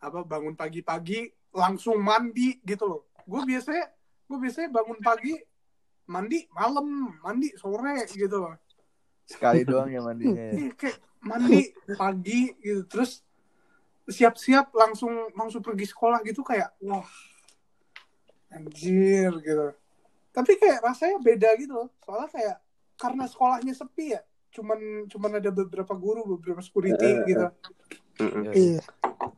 [0.00, 3.88] apa bangun pagi-pagi langsung mandi gitu loh gue biasanya
[4.28, 5.32] gue biasanya bangun pagi
[6.04, 8.56] mandi malam mandi sore gitu loh
[9.24, 10.36] Sekali doang yang mandinya.
[10.52, 10.68] ya.
[10.68, 13.24] Ih, kayak mandi pagi gitu terus
[14.04, 17.08] siap-siap langsung langsung pergi sekolah gitu kayak wah
[18.54, 19.66] anjir gitu
[20.34, 22.56] tapi kayak rasanya beda gitu loh soalnya kayak
[22.94, 24.22] karena sekolahnya sepi ya
[24.54, 27.46] cuman cuman ada beberapa guru beberapa security gitu
[28.14, 28.54] Mm-mm.
[28.54, 28.78] Iya.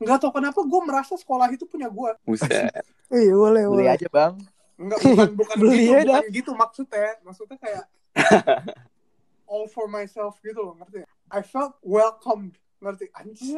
[0.04, 2.52] nggak tau kenapa gue merasa sekolah itu punya gue Buset.
[3.06, 3.94] Iya boleh Beli boleh.
[3.94, 4.34] aja bang.
[4.76, 7.10] Enggak, bukan bukan Beli gitu, ya, bukan gitu maksudnya.
[7.22, 7.84] Maksudnya kayak
[9.50, 11.06] all for myself gitu loh, ngerti?
[11.30, 13.06] I felt welcomed, ngerti?
[13.10, 13.56] Anjir.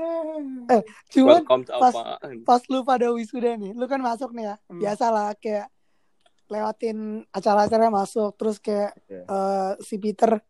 [0.68, 2.36] Eh, Cuman pas- apaan?
[2.42, 4.54] pas lu pada wisuda nih, lu kan masuk nih ya.
[4.66, 4.78] Hmm.
[4.78, 5.66] Biasalah kayak
[6.46, 9.22] lewatin acara-acara masuk terus kayak Iya.
[9.24, 10.40] eh, si Peter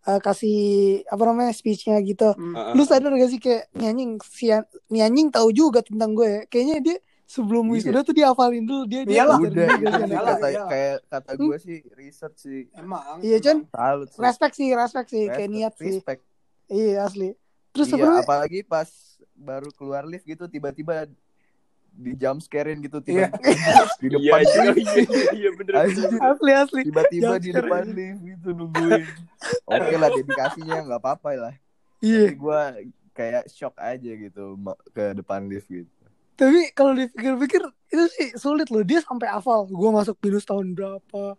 [0.00, 0.60] eh, kasih
[1.04, 2.32] apa namanya speech-nya gitu.
[2.32, 2.54] Hmm.
[2.54, 2.72] Heeh.
[2.72, 4.48] Lu sadar gak sih kayak nyanyi si
[4.88, 6.42] nih anjing tahu juga tentang gue ya.
[6.46, 7.72] Kayaknya dia sebelum Iya.
[7.76, 9.36] wisuda tuh dia hafalin dulu dia dia Iyalah.
[9.36, 10.08] belajar Udah, dulu itu gak sih sih anak?
[10.08, 10.68] Iyalah, kata, iyalah.
[10.68, 12.60] kayak kata gue sih research sih.
[12.72, 13.04] Emang.
[13.20, 13.56] Iya, sih.
[14.16, 15.92] Respect sih, respect sih kayak Respect, niat sih.
[15.92, 16.20] Respect.
[16.68, 17.28] Iya asli.
[17.72, 18.88] Terus Iya, apalagi pas
[19.32, 21.06] baru keluar lift gitu tiba-tiba
[21.98, 23.26] di jump scare-in gitu Iya.
[23.34, 23.42] tiba
[24.02, 24.78] di depan iya, lift.
[24.78, 25.72] iya, iya, iya, bener.
[26.22, 26.80] Asli asli.
[26.86, 27.94] tiba-tiba di depan ini.
[27.94, 29.04] lift gitu nungguin.
[29.66, 31.54] Oke lah dedikasinya nggak apa-apa lah.
[31.98, 32.34] Iya.
[32.38, 32.60] Gue
[33.10, 34.54] kayak shock aja gitu
[34.94, 35.90] ke depan lift gitu.
[36.38, 38.86] Tapi kalau dipikir-pikir itu sih sulit loh.
[38.86, 39.66] Dia sampai hafal.
[39.66, 41.34] Gue masuk binus tahun berapa.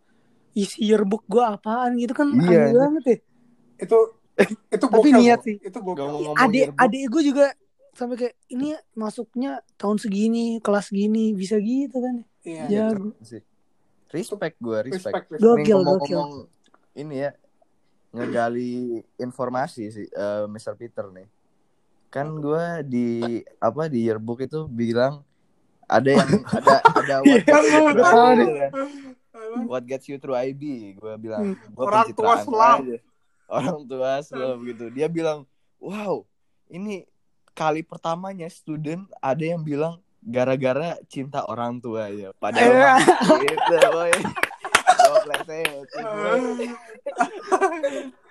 [0.51, 3.17] Isi yearbook gue apaan gitu kan Iya, aneh banget ya.
[3.87, 5.55] Itu itu Tapi niat sih.
[5.59, 6.35] Itu gokil.
[6.37, 7.45] Adik adik gue juga
[7.95, 12.15] sampai kayak ini masuknya tahun segini, kelas segini, bisa gitu kan.
[12.47, 12.63] Iya.
[12.71, 12.85] Ya,
[13.23, 13.43] sih.
[14.09, 15.13] Respect gue, respect.
[15.13, 15.43] Respect, respect.
[15.43, 16.31] Gokil, ngomong-ngomong
[16.97, 17.31] ini ya
[18.09, 20.73] ngegali informasi sih eh, Mr.
[20.79, 21.27] Peter nih.
[22.09, 23.07] Kan gue di
[23.61, 25.21] apa di yearbook itu bilang
[25.85, 28.09] ada yang ada ada what, Iya, gets you through
[29.65, 32.97] what gets you through IB gue bilang gua Orang tua aja.
[33.49, 35.43] Orang tua Islam gitu dia bilang
[35.77, 36.23] wow
[36.67, 37.03] ini
[37.51, 42.93] kali pertamanya student ada yang bilang gara-gara cinta orang tua ya padahal Iya.
[43.41, 44.11] gitu boy
[45.25, 46.41] plesetan boy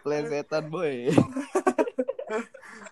[0.03, 0.95] plesetan boy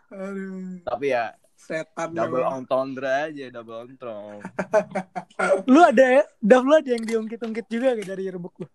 [0.09, 2.63] Aduh, tapi ya setan double memang.
[2.63, 4.41] entendre aja double entendre
[5.73, 6.25] Lu ada ya?
[6.41, 8.69] Lu ada yang diungkit-ungkit juga dari yearbook lu?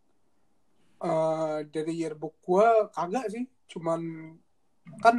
[1.01, 4.37] Eh, dari yearbook gue kagak sih cuman
[5.01, 5.17] kan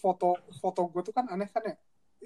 [0.00, 1.76] foto foto gue tuh kan aneh kan ya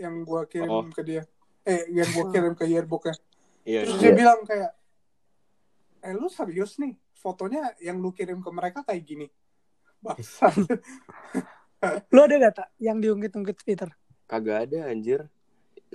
[0.07, 0.87] yang gue kirim Oh.
[0.87, 1.27] ke dia
[1.67, 3.19] eh yang gue kirim ke yearbooknya
[3.67, 4.03] Iya, terus iya.
[4.07, 4.71] dia bilang kayak
[5.99, 9.27] eh lu serius nih fotonya yang lu kirim ke mereka kayak gini
[9.99, 10.55] bangsa
[12.15, 13.91] Lu ada gak tak yang diungkit-ungkit Twitter?
[14.31, 15.27] Kagak ada anjir.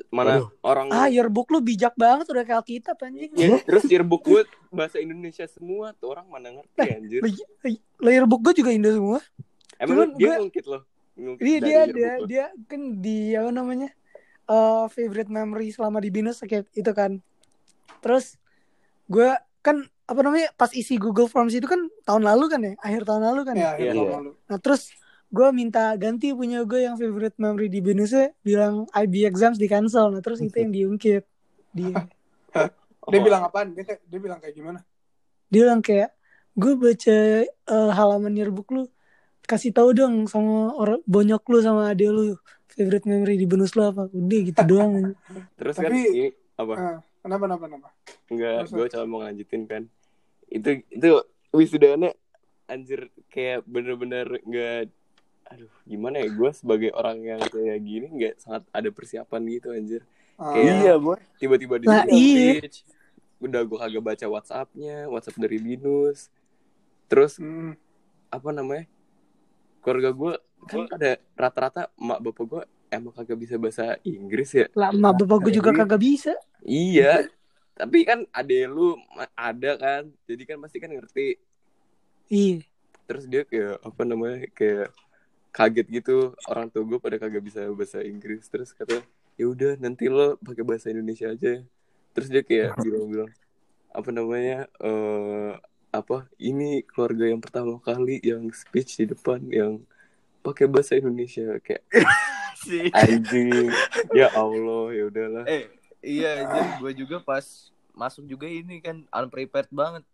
[0.08, 3.32] Mana orang Ah, yearbook lu bijak banget udah kayak Alkitab anjing.
[3.32, 7.22] Ya, terus yearbook gue bahasa Indonesia semua tuh orang mana ngerti anjir.
[7.98, 9.20] Lo yearbook gue juga Indo semua.
[9.76, 10.80] Emang cuman dia gue- ngungkit lo.
[11.14, 12.26] Ngungkit Iya dia dia lo.
[12.26, 13.90] dia kan di apa namanya?
[14.46, 17.20] eh favorite memory selama di Binus kayak itu kan.
[18.00, 18.38] Terus
[19.06, 23.04] gue kan apa namanya pas isi Google Forms itu kan tahun lalu kan ya, akhir
[23.04, 23.64] tahun lalu kan ya.
[23.68, 24.12] Ya, Iya, itu iya.
[24.14, 24.32] lalu.
[24.42, 24.94] Nah terus
[25.28, 30.10] gue minta ganti punya gue yang favorite memory di Binusnya bilang IB exams di cancel.
[30.10, 31.24] Nah terus itu yang diungkit.
[31.72, 31.92] Dia
[33.08, 33.72] Dia Oh, bilang apaan?
[33.72, 34.80] Dia kayak dia bilang kayak gimana?
[35.48, 36.12] dia bilang kayak
[36.54, 38.84] gue baca eh, halaman yearbook lu
[39.42, 42.36] kasih tahu dong sama orang bonyok lu sama ade lu
[42.68, 45.16] favorite memory di Binus lu apa udah gitu doang
[45.56, 46.74] Terus kan Tapi- ini apa?
[46.74, 47.88] Ah, kenapa kenapa kenapa?
[48.28, 49.84] Enggak, gue cuma mau lanjutin kan.
[50.46, 51.10] Itu itu
[51.50, 52.12] wisudanya
[52.66, 54.92] anjir kayak bener-bener nggak
[55.52, 55.72] aduh.
[55.88, 60.02] Gimana ya gue sebagai orang yang kayak gini nggak sangat ada persiapan gitu anjir.
[60.38, 61.18] Ah, Kayak- Iya, boy.
[61.42, 62.62] tiba-tiba di Nah, iya.
[62.62, 62.86] speech
[63.38, 66.30] udah gue kagak baca WhatsAppnya WhatsApp dari Binus.
[67.10, 67.74] Terus hmm.
[68.28, 68.86] apa namanya
[69.80, 70.34] keluarga gue
[70.68, 74.66] kan ada rata-rata emak bapak gue emang kagak bisa bahasa Inggris ya.
[74.76, 76.34] Lah emak bapak gue juga kagak bisa.
[76.66, 77.30] Iya
[77.78, 78.98] tapi kan ade lu
[79.38, 81.38] ada kan jadi kan pasti kan ngerti.
[82.28, 82.66] Iya.
[83.06, 84.90] Terus dia kayak apa namanya kayak
[85.58, 86.38] kaget gitu.
[86.46, 88.46] Orang tua gue pada kagak bisa bahasa Inggris.
[88.46, 89.02] Terus kata
[89.34, 91.66] ya udah nanti lo pakai bahasa Indonesia aja.
[92.14, 93.34] Terus dia kayak bilang-bilang
[93.90, 95.58] apa namanya eh
[95.90, 99.82] apa ini keluarga yang pertama kali yang speech di depan yang
[100.46, 101.58] pakai bahasa Indonesia.
[101.66, 101.82] Kayak
[102.68, 102.90] Sih.
[102.94, 103.74] anjing
[104.14, 105.46] ya Allah ya udahlah.
[105.50, 105.70] Eh,
[106.06, 110.06] iya jadi gue juga pas masuk juga ini kan unprepared banget.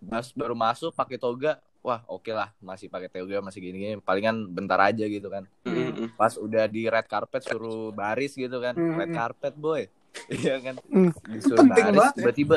[0.00, 4.76] Mas baru masuk pakai toga, wah oke lah masih pakai toga masih gini-gini, palingan bentar
[4.78, 5.48] aja gitu kan.
[5.62, 6.12] Mm-mm.
[6.12, 8.94] Pas udah di red carpet suruh baris gitu kan, Hmm.
[8.94, 9.88] red carpet boy,
[10.30, 10.76] iya kan.
[10.86, 11.08] Hmm.
[11.26, 12.18] Disuruh penting baris, banget ya.
[12.20, 12.56] tiba-tiba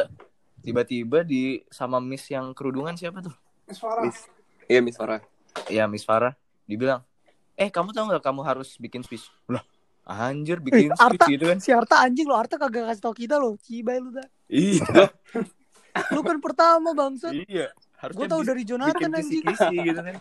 [0.60, 3.36] tiba-tiba di sama Miss yang kerudungan siapa tuh?
[3.70, 4.04] Suara.
[4.04, 4.28] Miss
[4.64, 5.20] iya Miss Farah
[5.66, 6.34] Ya Miss Farah
[6.64, 7.04] dibilang,
[7.54, 9.28] eh kamu tahu nggak kamu harus bikin speech?
[9.46, 9.64] Lah,
[10.04, 11.26] anjir bikin Eh, speech Arta.
[11.30, 11.58] gitu kan?
[11.60, 15.08] si Arta anjing lo Arta kagak kasih tau kita lo cibai lu dah Iya,
[16.10, 17.70] lu kan pertama bangsat iya.
[18.04, 20.16] Gue Harusnya tau bis- dari Jonathan bikin anjing kisi-kisi gitu kan.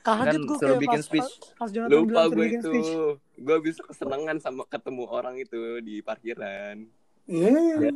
[0.00, 1.30] kaget Kan gue suruh kayak bikin pas, speech.
[1.54, 2.90] pas, lupa gue itu speech.
[3.38, 6.76] gue bisa kesenangan sama ketemu orang itu di parkiran
[7.26, 7.88] Iya.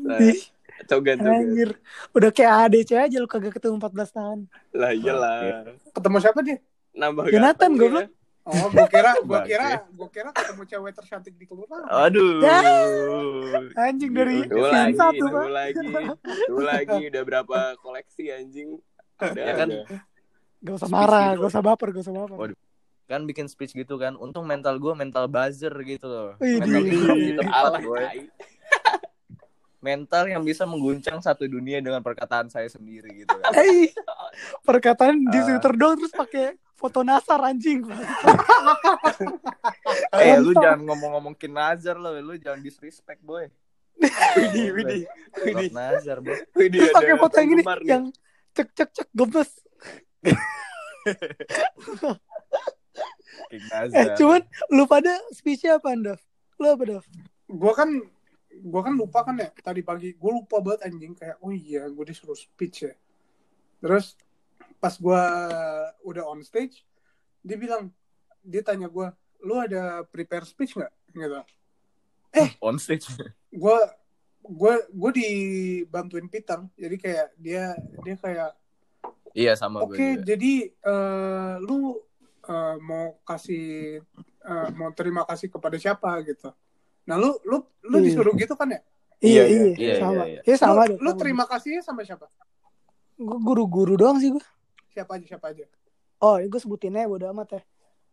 [0.87, 1.71] cogan cogan anjir
[2.13, 4.39] udah kayak ADC aja lu kagak ketemu 14 tahun
[4.71, 5.39] lah iyalah
[5.91, 6.57] Ketemu siapa dia?
[6.93, 8.07] nambah Jonathan, goblok.
[8.45, 9.49] Oh, gua kira gua Bangke.
[9.51, 11.89] kira gua kira ketemu cewek tercantik di kelurahan.
[11.89, 12.45] Aduh.
[12.45, 12.61] Ya.
[13.89, 15.87] anjing dari Tuh scene lagi, satu tuh pak lagi,
[16.45, 18.77] tuh lagi udah berapa koleksi anjing?
[19.17, 19.69] Ada Ya kan?
[19.71, 19.97] ada.
[20.61, 21.41] gak usah marah gitu.
[21.41, 22.59] gak usah baper gak usah baper Waduh.
[23.05, 24.13] Kan bikin speech gitu kan.
[24.15, 26.31] Untung mental gue mental buzzer gitu loh.
[26.37, 28.01] Mental gitu, alah, boy.
[28.01, 28.25] tai.
[29.79, 33.53] Mental yang bisa mengguncang satu dunia dengan perkataan saya sendiri gitu kan.
[33.55, 33.93] Eh,
[34.61, 35.37] perkataan di.
[35.39, 37.87] Twitter doang terus pakai foto Nasar anjing.
[40.15, 43.51] Eh, lu jangan ngomong-ngomongin Nazar lo, lu jangan disrespect boy.
[44.39, 45.03] Widih, widih,
[45.43, 46.39] widih, Lord Nazar boy.
[46.59, 48.05] widih, pakai foto yang ini yang
[48.55, 49.51] cek cek cek gemes.
[53.51, 54.15] Eh, Nazar.
[54.19, 56.21] cuman lu pada speech-nya apa, Dav?
[56.59, 57.05] Lu apa, Dav?
[57.51, 57.91] Gua kan
[58.65, 60.15] gua kan lupa kan ya tadi pagi.
[60.15, 62.95] Gua lupa banget anjing kayak oh iya gua disuruh speech ya.
[63.83, 64.15] Terus
[64.85, 65.23] pas gua
[66.05, 66.85] udah on stage
[67.41, 67.89] dia bilang
[68.45, 71.41] dia tanya gua lu ada prepare speech nggak gitu
[72.67, 73.09] on stage.
[73.49, 73.79] gue
[74.45, 77.65] gue gue dibantuin Peter jadi kayak dia
[78.03, 78.51] dia kayak
[79.33, 80.21] iya sama oke gue.
[80.21, 80.27] juga.
[80.27, 81.97] jadi eh, lu
[82.45, 84.03] eh, mau kasih
[84.43, 86.53] eh, mau terima kasih kepada siapa gitu
[87.05, 88.05] nah lu lu lu Iya.
[88.05, 88.81] disuruh gitu kan ya
[89.25, 90.23] Iya, Iya, iya, iya, sama.
[90.29, 90.97] iya, Iya, sama lu, deh.
[91.01, 92.29] lu terima kasihnya sama siapa
[93.15, 94.43] Gue guru-guru doang sih gue.
[94.95, 95.67] Siapa aja siapa aja
[96.17, 97.63] Oh, gue sebutin aja bodo amat ya.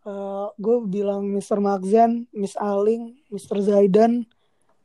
[0.02, 1.62] Eh, gue bilang Mr.
[1.62, 3.62] Magzan, Miss Aling, Mr.
[3.62, 4.26] Zaidan,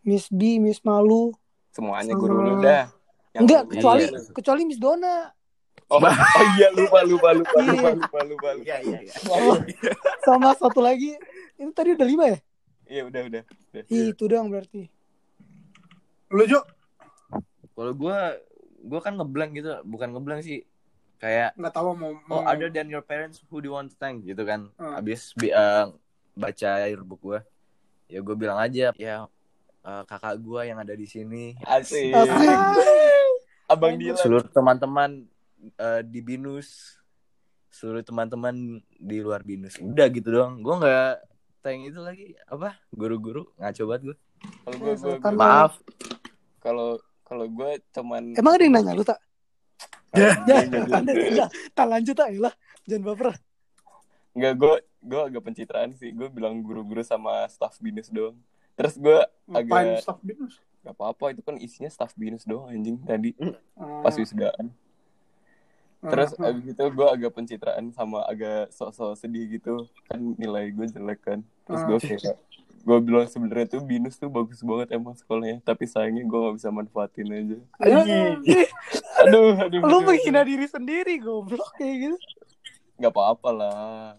[0.00, 1.34] Miss B, Miss Malu.
[1.72, 2.86] Semuanya Sama- guru lu dah.
[3.34, 3.70] Yang Enggak, iya.
[3.72, 5.32] kecuali kecuali Miss Dona.
[5.88, 7.66] Oh, oh iya lupa lupa lupa Iya.
[7.66, 8.48] lupa lupa lupa.
[8.52, 8.62] lupa.
[8.62, 9.12] Iya, iya, iya.
[9.26, 9.58] Oh,
[10.22, 11.18] sama satu lagi.
[11.56, 12.38] Itu tadi udah lima ya?
[12.86, 13.42] Iya udah udah.
[13.42, 13.82] udah.
[13.88, 14.86] Ih, Itu doang berarti.
[16.28, 16.62] lu Jo
[17.72, 18.18] Kalau gue,
[18.80, 20.62] gue kan ngeblank gitu, bukan ngeblank sih.
[21.16, 23.96] Kayak nggak tahu mau Oh, mau other than your parents, who do you want to
[23.96, 24.20] thank?
[24.22, 24.68] Gitu kan.
[24.76, 24.94] Hmm.
[24.94, 25.86] Abis bi- eh,
[26.32, 27.40] baca yearbook gue.
[28.06, 29.16] Ya gue bilang aja, ya
[29.80, 31.56] eh, kakak gue yang ada di sini.
[31.62, 32.12] Asik.
[32.12, 32.58] Asik.
[33.66, 34.14] Abang Dilan.
[34.16, 35.24] Seluruh teman-teman
[35.74, 36.94] eh, di Binus.
[37.66, 38.56] seluruh teman-teman
[38.96, 41.12] di luar binus udah gitu doang gue nggak
[41.60, 44.16] teng itu lagi apa guru-guru ngaco banget gue
[44.64, 45.76] Kalau gue, maaf
[46.56, 49.20] kalau kalau gue cuman Emang ada yang nanya lu tak?
[50.16, 50.58] Ya, Ya,
[50.90, 51.48] ada tidak.
[51.70, 52.54] Tak lanjut tak lah.
[52.84, 53.28] Jangan baper.
[54.32, 56.10] Enggak, gue gue agak pencitraan sih.
[56.10, 58.36] Gue bilang guru-guru sama staff binus doang.
[58.74, 60.60] Terus gue Ngapain agak staff binus?
[60.80, 63.34] gak apa-apa itu kan isinya staff binus doang anjing tadi
[63.74, 64.70] Ah, pas wisudaan.
[65.98, 66.46] ah, Terus ah.
[66.46, 69.74] abis itu gue agak pencitraan sama agak sok-sok sedih gitu.
[70.06, 71.40] Kan nilai gue jelek kan.
[71.64, 72.36] Terus gue kayak
[72.86, 75.58] gue bilang sebenarnya tuh binus tuh bagus banget emang sekolahnya.
[75.60, 77.58] Tapi sayangnya gue gak bisa manfaatin aja.
[77.76, 78.38] Anjing.
[79.18, 79.80] Aduh, aduh.
[79.80, 80.48] lu aduh, menghina aduh.
[80.48, 82.16] diri sendiri goblok kayak gitu.
[82.96, 84.14] Gak apa-apa lah.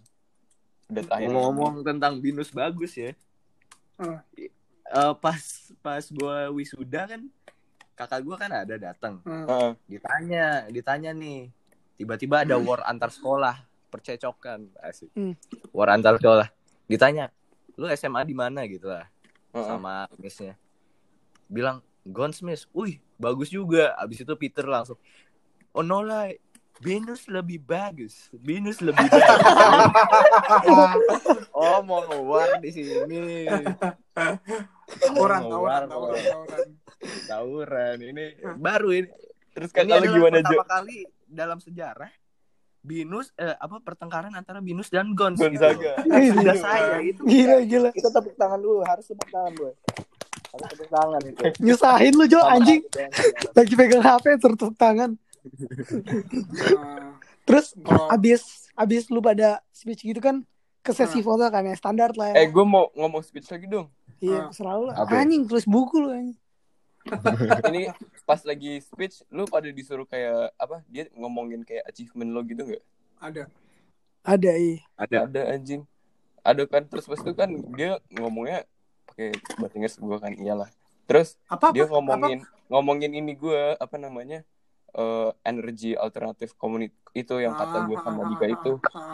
[0.87, 1.27] Udah terakhir.
[1.29, 3.11] ngomong tentang binus bagus ya
[3.97, 4.23] Ah.
[4.87, 5.41] Eh, pas
[5.81, 7.21] pas gue wisuda kan
[7.91, 11.51] kakak gue kan ada datang Ah, Ah, ditanya ditanya nih
[11.95, 13.57] tiba-tiba ada war antar sekolah
[13.89, 15.33] percecokan asik Hmm.
[15.71, 16.47] war antar sekolah
[16.85, 17.33] ditanya
[17.77, 19.05] lu SMA di mana gitu lah
[19.53, 19.65] ah, ah.
[19.69, 20.57] sama missnya.
[21.47, 23.93] Bilang Gonsmith wih bagus juga.
[23.95, 24.97] Abis itu Peter langsung
[25.77, 26.33] oh no lah
[26.77, 28.29] Venus lebih bagus.
[28.33, 29.33] Venus lebih bagus.
[31.57, 33.49] Oh mau war di sini.
[35.01, 36.45] Tawuran, Mau tawuran, war, tawuran, mau.
[36.45, 36.69] tawuran.
[37.25, 38.25] tawuran ini.
[38.61, 39.09] Baru ini.
[39.57, 40.49] Terus ini kata lu adalah gimana, Jo?
[40.53, 42.11] pertama kali dalam sejarah
[42.79, 45.99] Binus eh, apa pertengkaran antara Binus dan Gons Gonzaga.
[46.01, 46.33] gitu.
[46.33, 46.53] Sudah Iya.
[46.55, 47.89] saya itu Gila gila.
[47.91, 49.71] kita tepuk tangan dulu harus tepuk tangan gue
[50.47, 52.81] harus tepuk tangan itu Nyusahin lu Jo anjing.
[53.57, 55.19] Lagi pegang HP tertutup tangan.
[57.43, 58.41] Terus kalau- abis
[58.73, 60.43] abis lu pada speech gitu kan
[60.79, 62.47] ke sesi foto kan ya standar lah Eh, ya.
[62.47, 63.91] gue mau ngomong speech lagi dong.
[64.17, 64.49] Iya, Ah.
[64.49, 64.95] serah lu lah.
[64.97, 65.19] Apa?
[65.19, 66.37] Anjing tulis buku lu anjing.
[67.69, 67.91] Ini
[68.27, 70.83] pas lagi speech, lu pada disuruh kayak apa?
[70.91, 72.83] Dia ngomongin kayak achievement lo gitu nggak?
[73.23, 73.43] ada.
[74.27, 74.83] Ada iya.
[74.99, 75.81] ada Ada anjing.
[76.43, 77.47] Ada kan terus pas itu kan
[77.79, 78.67] dia ngomongnya
[79.07, 80.69] pakai bahasa Inggris gue kan iyalah.
[81.07, 81.71] Terus Apa?
[81.71, 81.95] dia apa?
[81.95, 84.43] ngomongin ngomongin ini gue apa namanya?
[84.97, 88.71] eh energi alternatif komunit itu yang kata gue sama Dika itu.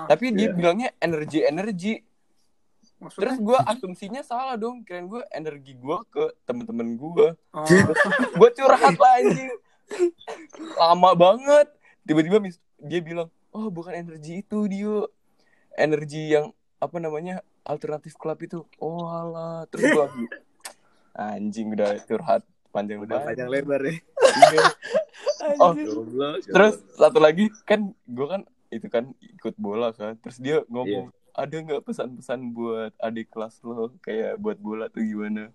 [0.10, 0.56] Tapi dia Iya.
[0.58, 1.94] bilangnya energi energi.
[3.04, 3.24] Maksudnya?
[3.28, 4.88] Terus gue asumsinya salah dong.
[4.88, 7.28] Kirain gue energi gue ke temen-temen gue.
[7.52, 7.68] Oh,
[8.40, 9.52] gue curhat lah anjing.
[10.80, 11.68] Lama banget.
[12.08, 15.12] Tiba-tiba mis- dia bilang oh bukan energi itu Dio.
[15.76, 18.60] Energi yang apa namanya alternatif club itu.
[18.80, 19.68] Oh alah.
[19.68, 20.26] Terus gue lagi
[21.14, 22.42] anjing udah curhat
[22.74, 23.94] panjang udah banget panjang lebar ya.
[24.34, 24.66] Iya.
[25.62, 25.74] oh.
[26.42, 28.42] Terus satu lagi kan gue kan
[28.74, 30.18] itu kan ikut bola kan.
[30.24, 35.50] Terus dia ngomong ada nggak pesan-pesan buat adik kelas lo kayak buat bola tuh gimana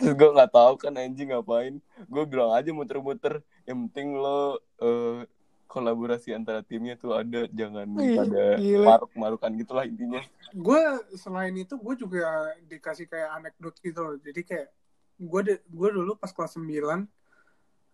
[0.00, 5.28] terus gue nggak tahu kan anjing ngapain gue bilang aja muter-muter yang penting lo eh,
[5.68, 8.86] kolaborasi antara timnya tuh ada jangan Ih, pada gila.
[8.96, 10.20] maruk-marukan gitulah intinya
[10.52, 10.82] gue
[11.16, 14.16] selain itu gue juga dikasih kayak anekdot gitu loh.
[14.20, 14.68] Jadi kayak
[15.16, 17.08] gue gue dulu pas kelas 9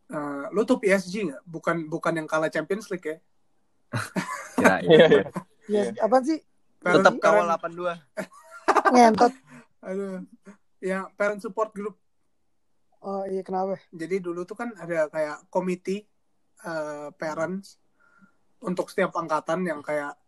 [0.08, 1.42] eh lo tuh PSG nggak?
[1.46, 3.16] Bukan bukan yang kalah Champions League ya?
[4.62, 5.24] ya, Iya, iya.
[5.68, 6.40] Ya, apa sih?
[6.82, 9.32] Tetap kawal parent- 82 Ngentot.
[9.88, 10.22] Aduh.
[10.78, 11.98] Ya, parent support group.
[13.02, 13.78] Oh iya kenapa?
[13.94, 16.06] Jadi dulu tuh kan ada kayak komite
[16.66, 17.78] eh, parents
[18.58, 20.18] untuk setiap angkatan yang kayak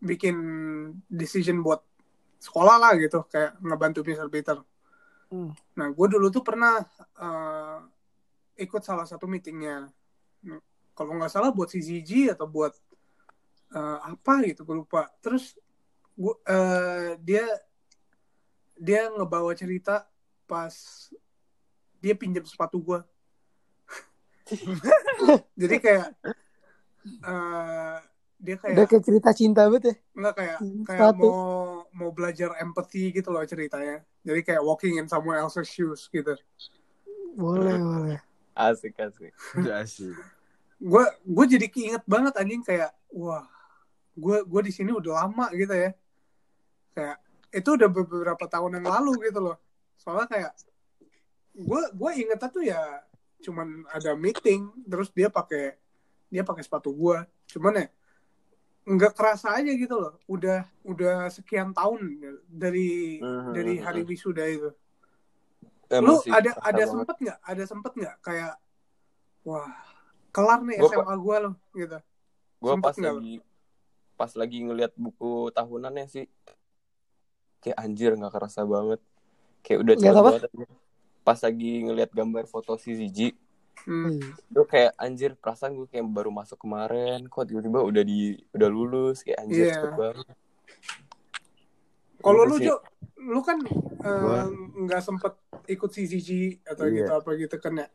[0.00, 0.36] bikin
[1.12, 1.84] decision buat
[2.40, 4.32] sekolah lah gitu, kayak ngebantu Mr.
[4.32, 4.56] Peter.
[5.28, 5.52] Hmm.
[5.76, 6.80] Nah, gue dulu tuh pernah
[7.20, 7.78] eh,
[8.64, 9.92] ikut salah satu meetingnya.
[10.96, 12.72] Kalau nggak salah buat CCG atau buat
[13.72, 15.08] eh, apa gitu, gue lupa.
[15.24, 15.56] Terus
[16.18, 17.46] gua, eh, dia
[18.74, 20.04] dia ngebawa cerita
[20.44, 20.74] pas
[22.02, 23.00] dia pinjam sepatu gue.
[25.60, 26.06] Jadi kayak
[27.04, 27.98] eh,
[28.44, 29.94] dia kayak Udah kayak cerita cinta banget ya.
[30.12, 31.24] Enggak kayak kayak sepatu.
[31.24, 31.40] mau
[31.96, 34.04] mau belajar empathy gitu loh ceritanya.
[34.20, 36.36] Jadi kayak walking in someone else's shoes gitu.
[37.34, 38.20] Boleh, boleh.
[38.54, 39.34] asik asik
[39.90, 40.14] sih
[40.78, 43.42] Gue gue jadi keinget banget anjing kayak wah
[44.14, 45.90] gue gue di sini udah lama gitu ya.
[46.94, 47.18] Kayak
[47.50, 49.56] itu udah beberapa tahun yang lalu gitu loh.
[49.98, 50.52] Soalnya kayak
[51.54, 52.80] gue gue ingetnya tuh ya
[53.44, 55.76] cuman ada meeting terus dia pakai
[56.30, 57.18] dia pakai sepatu gue.
[57.50, 57.86] Cuman ya
[58.84, 60.18] nggak kerasa aja gitu loh.
[60.26, 64.08] Udah udah sekian tahun dari Mhm, dari mhm, hari mhm.
[64.10, 64.70] wisuda itu.
[65.90, 66.90] Emang Lu sih, ada ada banget.
[66.90, 67.38] sempet nggak?
[67.44, 68.54] Ada sempet nggak kayak
[69.44, 69.68] wah
[70.32, 71.98] kelar nih Gua SMA gua loh gitu.
[72.58, 73.34] gue Sempet pas lagi
[74.14, 76.26] pas lagi ngeliat buku tahunannya sih
[77.60, 79.00] kayak anjir nggak kerasa banget
[79.60, 80.50] kayak udah cepet banget
[81.24, 83.34] pas lagi ngeliat gambar foto si Zizi
[83.84, 84.16] Hmm.
[84.48, 89.20] Gue kayak anjir perasaan gue kayak baru masuk kemarin kok tiba-tiba udah di udah lulus
[89.20, 89.74] kayak anjir Iya.
[89.76, 90.26] cepet banget.
[92.24, 92.66] Kalau Gitu lu sih.
[92.72, 92.74] Jo,
[93.28, 94.44] lu kan eh,
[94.88, 95.36] nggak sempet
[95.68, 96.28] ikut CCG
[96.64, 96.96] atau Iya.
[96.96, 97.86] gitu apa gitu kan ya.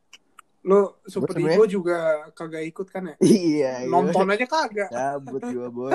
[0.59, 3.15] Lu Super Ego juga kagak ikut kan ya?
[3.19, 3.87] Iya, iya.
[3.87, 4.89] Nonton aja kagak.
[4.91, 5.91] Cabut gua, boy.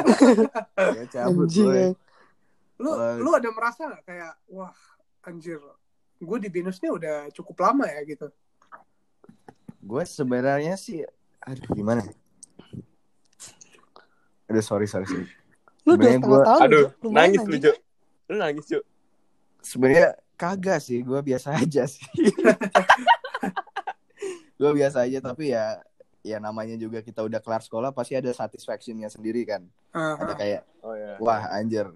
[0.77, 1.73] Ya, cabut, boy.
[1.73, 1.87] ya.
[2.81, 4.73] Lu lu ada merasa nggak kayak wah
[5.23, 5.61] anjir,
[6.17, 8.29] gue di binus nih udah cukup lama ya gitu.
[9.81, 11.05] Gue sebenarnya sih,
[11.41, 12.01] aduh gimana?
[12.03, 12.13] ya?
[14.49, 15.29] Aduh sorry sorry sorry.
[15.85, 16.89] Lu setengah gua- tahun Aduh, Jo.
[17.01, 17.57] Lumayan, nangis lu.
[17.61, 17.73] Jo.
[18.27, 18.81] Lu nangis, Jo.
[19.61, 22.05] Sebenarnya kagak sih, gue biasa aja sih.
[24.55, 25.83] gue biasa aja tapi ya
[26.21, 29.63] ya namanya juga kita udah kelar sekolah pasti ada satisfactionnya sendiri kan.
[29.91, 31.17] Ah, Ada kayak Oh ya.
[31.19, 31.93] wah anjir.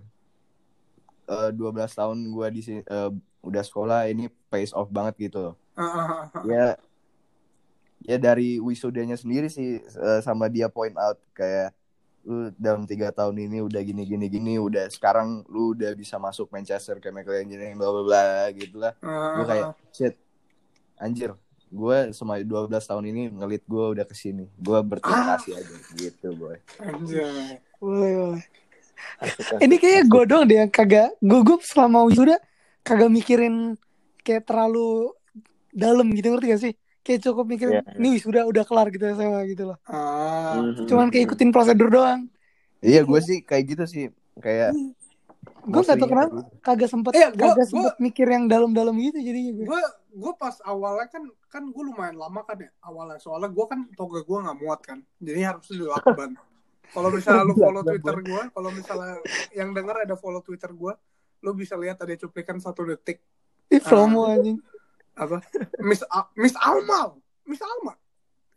[1.25, 5.53] Eh 12 tahun gue di sini eh, udah sekolah ini pays off banget gitu.
[5.73, 6.27] Ah.
[6.42, 6.75] ya
[8.01, 11.71] ya dari wisudanya sendiri sih eh, sama dia point out kayak
[12.23, 16.51] lu dalam tiga tahun ini udah gini gini gini udah sekarang lu udah bisa masuk
[16.51, 20.14] Manchester Chemical Engineering bla bla bla gitu lah Ah, gue kayak shit
[20.97, 21.33] anjir
[21.70, 22.48] gue sama 12
[22.81, 25.28] tahun ini ngelit gue udah ke sini gue berterima Ah.
[25.37, 26.88] kasih aja gitu boy ah.
[26.88, 27.61] Anjay.
[27.78, 28.44] Boleh, boleh.
[29.59, 32.40] Ini kayaknya gue doang deh yang kagak gugup selama wisuda
[32.81, 33.76] kagak mikirin
[34.18, 35.12] kayak terlalu
[35.70, 36.74] dalam gitu ngerti gak sih?
[37.00, 37.96] Kayak cukup mikirin Iya, iya.
[37.96, 39.78] nih wisuda udah kelar gitu SMA gitu loh.
[39.85, 40.85] Ah, Mhm.
[40.85, 42.26] Cuman kayak ikutin prosedur doang.
[42.78, 44.04] iya gue sih kayak gitu sih
[44.37, 44.70] kayak
[45.61, 46.42] Gue gak tau kenapa gitu.
[46.61, 49.66] kagak sempet Iya, gua- kagak gua- sempet mikir yang dalam-dalam gitu jadinya gue.
[49.66, 49.83] gue
[50.16, 53.16] gue pas awalnya kan kan gue lumayan lama kan ya awalnya.
[53.16, 54.98] Soalnya gue kan toga gue nggak muat kan.
[55.18, 56.37] Jadi harus dilakban
[56.88, 59.16] kalau misalnya lu follow twitter gue kalau misalnya
[59.52, 60.92] yang denger ada follow twitter gue
[61.38, 63.20] lu bisa lihat ada cuplikan satu detik.
[63.68, 64.56] Ih, promo anjing.
[65.14, 65.42] apa?
[65.78, 67.12] Miss A- Miss Alma.
[67.42, 67.92] Miss Alma.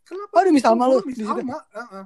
[0.02, 0.32] Kenapa?
[0.32, 0.98] Oh, ada Miss Alma lu?
[1.04, 1.20] Miss?
[1.20, 2.04] Alma Heeh.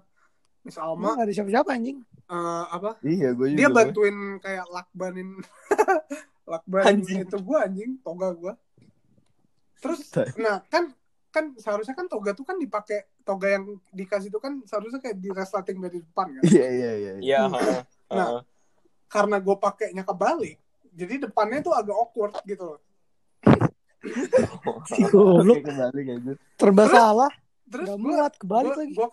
[0.61, 1.09] Miss Emang Alma.
[1.13, 1.97] Gak ada siapa-siapa anjing.
[2.25, 2.91] eh, apa?
[3.01, 5.29] Iya gue juga dia bantuin kayak lakbanin
[6.51, 7.19] lakbanin Anjing.
[7.23, 7.91] itu gue anjing.
[8.01, 8.53] Toga gue
[9.77, 9.99] terus
[10.35, 10.91] nah kan
[11.29, 15.29] kan seharusnya kan toga tuh kan dipakai toga yang dikasih itu kan seharusnya kayak di
[15.29, 17.13] resleting dari depan kan iya iya iya iya.
[17.19, 17.81] Iya, heeh.
[18.09, 18.41] Nah.
[19.05, 20.55] Karena gue pakainya kebalik
[20.89, 22.79] jadi depannya tuh agak awkward gitu loh
[25.05, 25.59] goblok
[26.55, 27.31] serba Terus- salah.
[27.65, 28.93] terus Gak gue muat kebalik lagi.
[28.93, 29.07] gue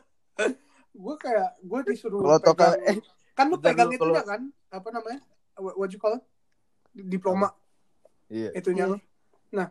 [1.04, 2.96] gue kayak gue disuruh Kalau toga- pegang eh,
[3.32, 5.20] kan lu pegang itu kan apa namanya
[5.56, 6.24] what what you call it
[6.92, 7.52] diploma
[8.26, 8.96] iya itunya lo.
[9.54, 9.68] Nah,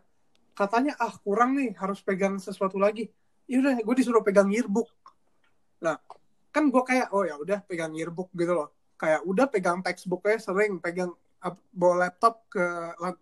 [0.56, 3.08] katanya ah kurang nih harus pegang sesuatu lagi.
[3.50, 4.92] Ya udah, gue disuruh pegang yearbook.
[5.82, 5.98] Nah,
[6.52, 8.70] kan gue kayak oh ya udah pegang yearbook gitu loh.
[9.00, 11.16] Kayak udah pegang textbooknya sering, pegang
[11.72, 12.64] bawa laptop ke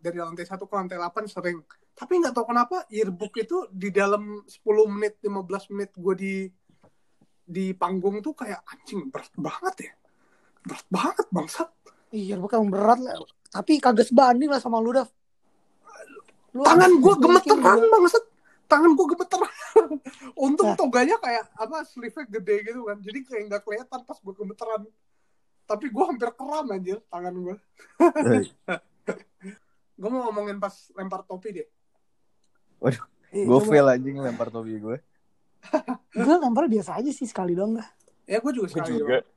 [0.02, 1.62] dari lantai satu ke lantai 8 sering.
[1.94, 6.36] Tapi nggak tahu kenapa yearbook itu di dalam 10 menit, 15 menit gue di
[7.48, 9.94] di panggung tuh kayak anjing berat banget ya.
[10.66, 11.70] Berat banget bangsat.
[12.12, 13.22] Iya, bukan berat lah.
[13.54, 15.08] Tapi kagak sebanding lah sama lu dah.
[16.58, 18.24] Lu tangan gue gemeteran banget
[18.68, 19.54] tangan gue gemeteran.
[20.46, 20.76] Untung Nah.
[20.76, 22.98] toganya kayak apa sleeve gede gitu kan.
[23.00, 24.82] Jadi kayak nggak kelihatan pas gue gemeteran.
[25.64, 27.56] Tapi gue hampir keram anjir tangan gue
[29.94, 31.68] gue mau ngomongin pas lempar topi deh.
[32.80, 33.02] Iya,
[33.44, 34.98] gue fail anjing lempar topi gue
[36.18, 37.88] Gue lempar biasa aja sih sekali doang lah.
[38.24, 39.20] ya gue juga sekali juga.
[39.20, 39.28] doang.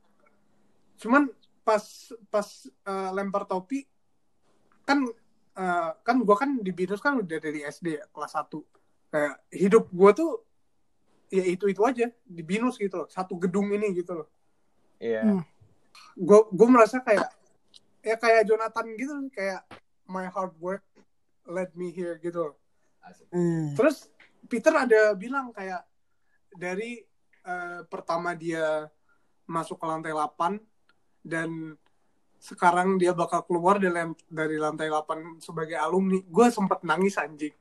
[0.97, 1.23] cuman
[1.61, 1.83] pas
[2.27, 3.87] pas eh, lempar topi
[4.83, 5.01] kan
[5.57, 8.47] eh, kan gue kan di binus kan udah dari SD ya kelas 1
[9.11, 10.31] kayak hidup gue tuh
[11.31, 14.27] ya itu itu aja di binus gitu loh satu gedung ini gitu loh
[15.01, 15.25] Iya.
[15.25, 15.41] Hmm.
[16.13, 17.25] gue gue merasa kayak
[18.05, 19.65] ya kayak Jonathan gitu kayak
[20.05, 20.85] my hard work
[21.49, 22.55] led me here gitu loh.
[23.33, 23.73] Hmm.
[23.73, 24.13] terus
[24.45, 25.81] Peter ada bilang kayak
[26.53, 27.01] dari
[27.41, 28.85] eh, pertama dia
[29.49, 30.61] masuk ke lantai 8
[31.25, 31.73] dan
[32.41, 33.93] sekarang dia bakal keluar dari,
[34.25, 36.17] dari lantai 8 sebagai alumni.
[36.25, 37.53] Gue sempet nangis anjing.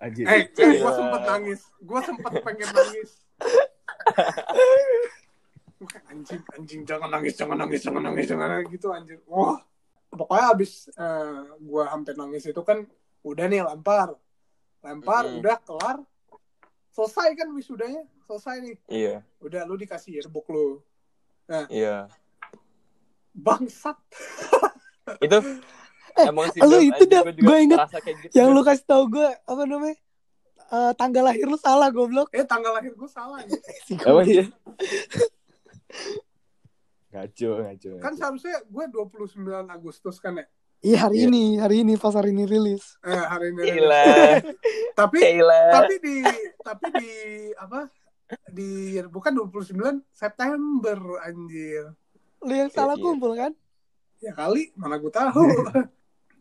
[0.00, 0.24] Anjing.
[0.24, 0.80] Eh Iya.
[0.80, 1.60] gue sempet nangis.
[1.78, 3.10] Gue sempet pengen nangis.
[6.08, 9.20] Anjing anjing jangan nangis jangan nangis jangan nangis jangan nangis gitu anjing.
[9.28, 9.60] Wah.
[10.08, 12.88] Pokoknya abis eh, gue hampir nangis itu kan
[13.20, 14.16] udah nih lempar.
[14.80, 15.38] Lempar Mhm.
[15.38, 15.96] udah kelar.
[16.90, 18.02] Selesai kan wisudanya.
[18.24, 18.76] Selesai nih.
[18.88, 19.16] Iya.
[19.38, 20.80] udah lu dikasih yearbook lu.
[21.68, 22.08] Iya.
[23.38, 23.96] Bangsat
[25.24, 25.38] Itu
[26.18, 29.96] emang sih lu itu dah, gua inget gitu, Yang lu kasih tau gue apa namanya?
[30.68, 32.28] Eh, tanggal lahir lu salah goblok.
[32.30, 33.56] eh tanggal lahir gue salah anjing.
[33.86, 34.26] Si goblok.
[34.26, 34.44] iya
[37.08, 39.32] ngaco ngaco kan seharusnya gue 29
[39.66, 40.46] Agustus kan ya
[40.78, 41.26] Iya hari Iya.
[41.26, 42.94] ini, hari ini pas hari ini rilis.
[43.02, 43.66] Eh, hari ini.
[43.66, 44.04] Gila.
[44.94, 45.62] Tapi Gila.
[45.74, 46.16] tapi di
[46.62, 47.10] tapi di
[47.58, 47.90] apa?
[48.46, 48.68] Di
[49.02, 49.74] bukan 29
[50.06, 51.98] September anjir.
[52.40, 53.02] Lu yang salah Iya.
[53.02, 53.52] kumpul kan?
[54.18, 55.42] Ya kali, mana gue tahu.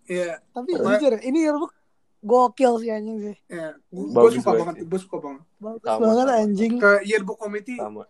[0.07, 1.73] Iya, Tapi Pokoknya- jujur ya, ini yearbook
[2.19, 3.35] gokil sih anjing sih.
[3.45, 3.75] ya.
[3.89, 5.43] Gue suka banget gue suka banget.
[5.57, 6.39] Bagus Sama, banget sama.
[6.39, 6.73] anjing.
[6.77, 8.07] Ke yearbook committee, Sama.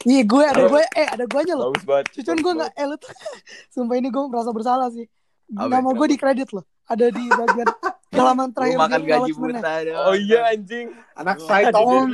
[0.00, 1.70] Iya gue ada gue eh ada guanya loh.
[1.70, 2.04] Bagus banget.
[2.18, 3.06] Cuman gue nggak eh lu tuh
[3.72, 5.06] sumpah ini gue merasa bersalah sih.
[5.46, 6.66] Nama gue di kredit loh.
[6.84, 7.68] Ada di bagian
[8.10, 9.72] halaman Lu terakhir makan di gaji buta.
[10.02, 10.86] Oh iya anjing.
[11.14, 12.08] anak Saiton.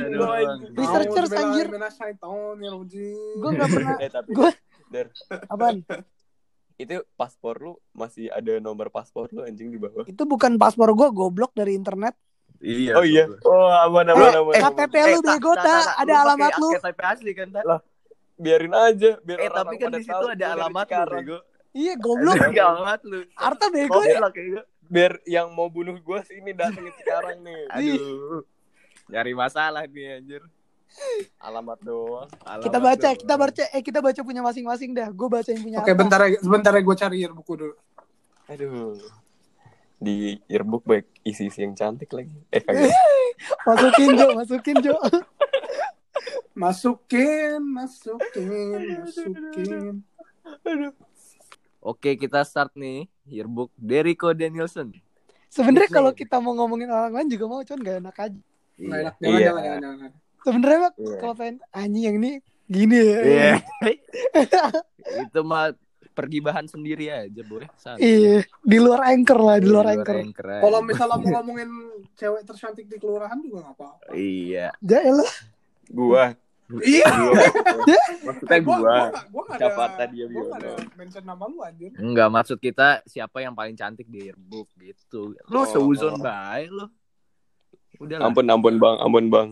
[0.73, 1.67] Researchers, anjir.
[1.89, 3.37] Saiton ya anjing.
[3.37, 4.49] Gue nggak pernah Eh tapi gue
[4.87, 5.11] Der,
[5.51, 5.83] apaan?
[6.77, 10.05] itu paspor lu masih ada nomor paspor lu anjing di bawah.
[10.05, 12.13] Itu bukan paspor gue goblok dari internet.
[12.57, 12.93] Iya.
[12.95, 13.25] Oh iya.
[13.43, 14.53] Oh aman Eh, aman aman.
[14.53, 14.73] eh, aman.
[14.77, 16.69] KTP lu bego tak ada alamat lu.
[16.77, 17.65] KTP asli kan, Tak?
[18.37, 21.37] Biarin aja biar Eh, tapi kan di situ tahu ada alamat lu, bego.
[21.73, 22.37] Iya goblok.
[22.37, 23.19] Ada alamat lu.
[23.33, 24.19] Arta bego ya.
[24.87, 27.63] Biar yang mau bunuh gua sini datengin sekarang nih.
[27.71, 28.43] Aduh.
[29.07, 30.43] Nyari masalah nih anjir.
[31.37, 32.29] Alamat doang.
[32.63, 35.11] Kita baca, kita baca, eh kita baca punya masing-masing dah.
[35.11, 35.77] Gue baca yang punya.
[35.83, 35.99] Oke, Arta.
[35.99, 37.75] bentar ya, sebentar ya gue cari yearbook dulu.
[38.49, 38.97] Aduh.
[39.99, 42.33] Di yearbook baik isi-isi yang cantik lagi.
[42.49, 42.91] Eh kagak.
[43.67, 44.95] Masukin Jo, masukin Jo.
[46.57, 50.01] Masukin, masukin, masukin.
[51.87, 54.91] Oke, kita start nih yearbook Deriko Danielson.
[55.47, 58.41] Sebenarnya kalau kita mau ngomongin orang lain juga mau, cuman gak enak aja.
[58.75, 59.23] Nggak enak, Iya.
[59.23, 60.11] jangan, jangan, jangan, jangan.
[60.43, 61.17] Sebenarnya Mak, Iya.
[61.17, 62.31] kalau pengen anjing yang ini
[62.67, 63.19] gini ya.
[63.23, 63.53] Iya.
[65.23, 65.65] Itu mah
[66.11, 67.63] pergibahan sendiri aja, boy.
[67.79, 68.03] Santai.
[68.03, 70.15] Iya, di luar anchor lah, di Iya, luar anchor.
[70.35, 71.69] Kalau misalnya mau ngomongin
[72.13, 74.11] cewek tercantik di kelurahan juga nggak apa-apa.
[74.11, 74.75] Iya.
[74.83, 75.33] Jaelah.
[75.87, 76.35] Gua.
[76.69, 77.07] Iya.
[78.21, 78.77] Maksudnya Gua, gua.
[78.77, 80.91] gua, nggak- gua nggak Siapa ada, tadi yang gua nggak ada bilang?
[80.93, 81.91] mention nama lu anjir.
[81.95, 85.31] Enggak, maksud kita siapa yang paling cantik di yearbook gitu.
[85.45, 85.65] Lu Oh.
[85.65, 86.85] seuzon baik lu.
[87.99, 88.19] Udah.
[88.21, 89.47] Ampun ampun bang, ampun bang.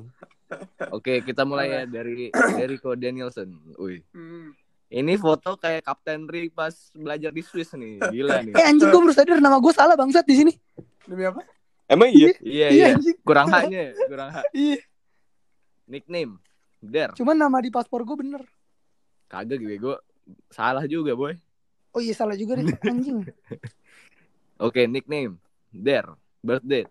[0.91, 3.49] Oke, kita mulai ya dari Deriko Danielson.
[3.75, 4.03] Wih.
[4.11, 4.53] Hmm.
[4.85, 7.97] Ini foto kayak Kapten Rick pas belajar di Swiss nih.
[8.05, 8.53] Gila nih.
[8.53, 10.53] Eh anjing gue baru sadar nama gue salah bangsat di sini.
[11.01, 11.41] Demi apa?
[11.85, 12.29] Emang iya?
[12.37, 12.85] Iya, Iya iya.
[12.93, 13.17] anjing.
[13.21, 14.45] Kurang haknya, ya, kurang hak.
[14.51, 14.77] Iya.
[15.85, 16.37] Nickname.
[16.85, 17.09] Der.
[17.13, 18.41] Cuman nama di paspor gue bener.
[19.25, 19.97] Kagak gue, gue
[20.49, 21.33] salah juga, boy.
[21.91, 23.23] Oh iya salah juga deh anjing.
[24.57, 25.39] Oke, nickname.
[25.71, 26.05] Der.
[26.39, 26.85] Birthday.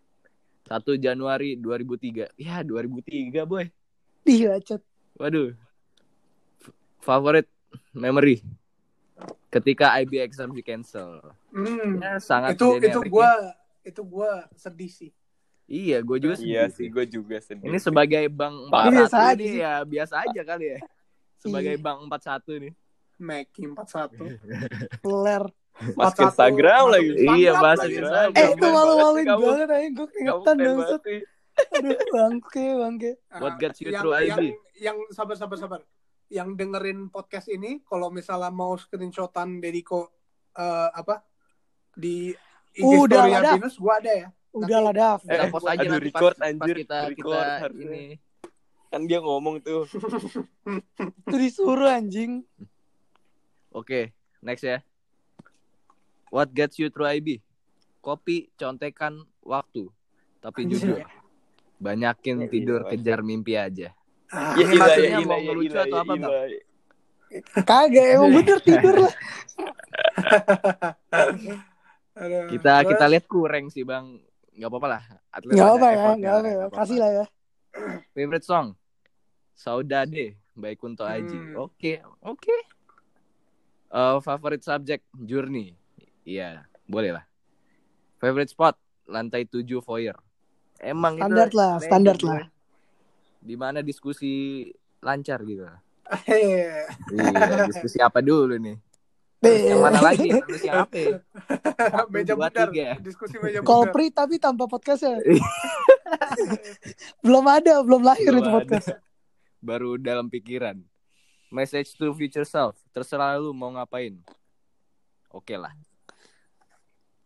[0.65, 2.33] 1 Januari 2003.
[2.41, 3.69] Ya, 2003, boy.
[4.25, 4.81] Ih bacot.
[5.21, 5.53] Waduh.
[6.61, 7.49] F- Favorite
[7.93, 8.41] memory.
[9.53, 11.21] Ketika IB exam di cancel.
[11.53, 12.01] Hmm.
[12.03, 13.55] Ya, sangat Itu itu gua ya.
[13.87, 15.11] itu gua sedih sih.
[15.65, 17.65] Iya, gue juga Iya sedih sih, gue juga sedih.
[17.65, 18.93] Ini sebagai bank Parah.
[18.93, 19.61] 41 Biasa aja ini sih.
[19.61, 20.79] ya biasa aja kali ya.
[21.41, 21.81] Sebagai Iya.
[21.81, 22.73] bank 41 nih.
[23.15, 24.37] Meki 41.
[25.01, 25.45] Peler.
[25.99, 27.09] Masuk 41, Instagram lagi.
[27.11, 28.31] Instagram Iya, masuk Instagram.
[28.37, 31.01] Eh itu malu-maluin banget aja gue keringetan bangsat.
[31.03, 31.23] banget.
[31.55, 33.11] Aduh bangke bangke.
[33.39, 34.43] What gets you yang, through yang, IB?
[34.79, 35.81] yang sabar sabar sabar.
[36.29, 40.11] Yang dengerin podcast ini kalau misalnya mau screenshotan Dediko
[40.53, 41.23] eh, apa
[41.95, 42.35] di
[42.75, 44.29] IG Udah story gua ada ya.
[44.55, 45.19] Udah lah Dav.
[45.21, 46.77] Kita Eh, post aja aduh, nanti record, pas, pas anjir.
[46.79, 47.91] kita Record kita harusnya.
[47.91, 48.05] ini.
[48.87, 49.83] Kan dia ngomong tuh.
[51.27, 52.47] Itu disuruh anjing.
[53.69, 54.79] Oke, next ya.
[56.31, 57.43] What gets you through IB?
[57.99, 59.91] Kopi, contekan, waktu.
[60.39, 61.03] Tapi jujur,
[61.77, 62.91] banyakin Ya, tidur iya.
[62.91, 63.91] kejar mimpi aja.
[64.29, 66.33] Ah, Ini Iya, maksudnya iya, mau iya, ngelucu iya, atau apa, iya, Bang?
[66.45, 66.63] iya.
[67.65, 69.15] Kagak emang bener tidur lah.
[72.47, 74.23] Kita kita lihat kurang sih, Bang.
[74.55, 75.03] Nggak apa-apa lah.
[75.35, 76.55] Atlet Gak ada apa ya, effortnya gak lah, apa ya.
[76.55, 76.79] nggak apa-apa.
[76.83, 77.25] Kasih lah ya.
[78.15, 78.67] Favorite song?
[79.55, 81.39] Saudade by Kunto Aji.
[81.39, 81.63] Hmm.
[81.67, 82.57] Oke, oke.
[83.95, 85.75] Eh, favorite subject Journey.
[86.27, 87.25] Iya, boleh lah.
[88.19, 88.75] Favorite spot
[89.07, 90.17] lantai 7 foyer.
[90.83, 92.45] Emang Standar itu lah, standar lah.
[93.39, 94.67] Di mana diskusi
[95.05, 95.69] lancar gitu.
[96.27, 98.75] eh, Iya, diskusi apa dulu nih?
[99.45, 100.27] Yang mana lagi?
[100.31, 100.95] Diskusi apa?
[100.95, 101.17] ya?
[101.93, 102.67] Satu, meja bundar.
[102.99, 103.67] Diskusi meja bundar.
[103.67, 105.21] Kolpri tapi tanpa podcastnya.
[107.25, 108.55] belum ada, belum lahir Belum itu ada.
[108.57, 108.87] podcast.
[109.59, 110.77] Baru dalam pikiran.
[111.49, 112.75] Message to future self.
[112.91, 114.15] Terserah lu mau ngapain.
[115.29, 115.71] Oke lah.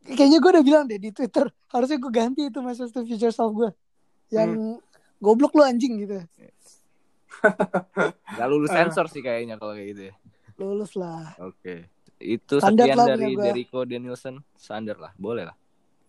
[0.05, 1.49] Kayaknya gue udah bilang deh di Twitter.
[1.69, 3.69] Harusnya gue ganti itu message to future self gue.
[4.29, 4.81] Yang
[5.19, 6.17] goblok lu anjing gitu.
[8.39, 8.83] Gak lulus Ah.
[8.83, 10.13] sensor sih kayaknya kalau kayak gitu ya.
[10.59, 11.35] Lulus lah.
[11.39, 11.87] Oke.
[12.19, 13.35] Itu Standar sekian lah dari.
[13.35, 14.43] Deriko Danielson.
[14.55, 15.57] Standar lah, boleh lah.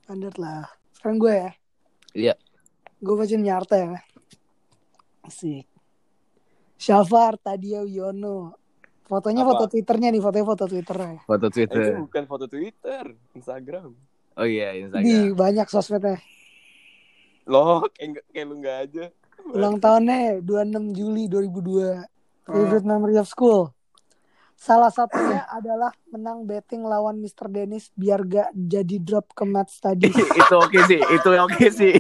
[0.03, 0.66] Standar lah.
[0.91, 1.51] Sekarang gue ya.
[2.12, 2.34] Iya.
[2.99, 4.01] Gue bacain nyarta ya.
[5.22, 5.70] Asik.
[6.76, 8.55] Syafar Tadia Wiono.
[9.05, 9.49] Fotonya Apa?
[9.53, 11.20] foto Twitternya nih, fotonya foto Twitternya.
[11.26, 11.97] Foto Eh, itu Twitter.
[11.99, 13.03] bukan foto Twitter,
[13.34, 13.89] Instagram.
[14.38, 15.34] Oh iya, Di Instagram.
[15.34, 16.18] banyak sosmednya.
[17.43, 19.05] Loh, kayak, kayak lu nggak aja.
[19.49, 22.05] Ulang tahunnya 26 Juli 2002.
[22.45, 22.53] Oh.
[22.53, 23.74] Favorite memory of school.
[24.60, 27.47] Salah satunya adalah menang betting lawan Mr.
[27.47, 30.12] Dennis biar gak jadi drop ke math studies.
[30.43, 31.95] itu oke sih, itu oke sih.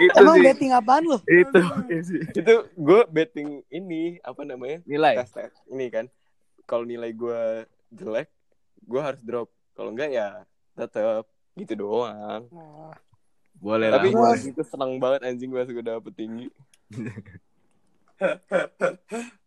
[0.00, 0.44] itu Emang sih.
[0.48, 1.20] betting apaan lu?
[1.28, 2.24] Itu oke sih.
[2.32, 4.80] Itu gue betting ini apa namanya?
[4.88, 5.20] Nilai.
[5.20, 6.08] Tes tes ini kan.
[6.64, 8.32] Kalau nilai gue jelek,
[8.88, 9.52] gue harus drop.
[9.76, 11.28] Kalau enggak ya tetap
[11.60, 12.48] gitu doang.
[12.48, 12.96] Nah,
[13.60, 14.00] Boleh lah.
[14.00, 16.48] Tapi Terus- itu senang banget anjing gue suka dapet tinggi.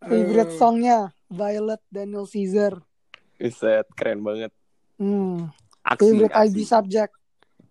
[0.01, 2.79] favorite songnya Violet Daniel Caesar.
[3.39, 4.51] Buset, keren banget.
[5.01, 5.49] Hmm.
[5.81, 6.47] Aksi, Favorite aksi.
[6.53, 7.13] IB subject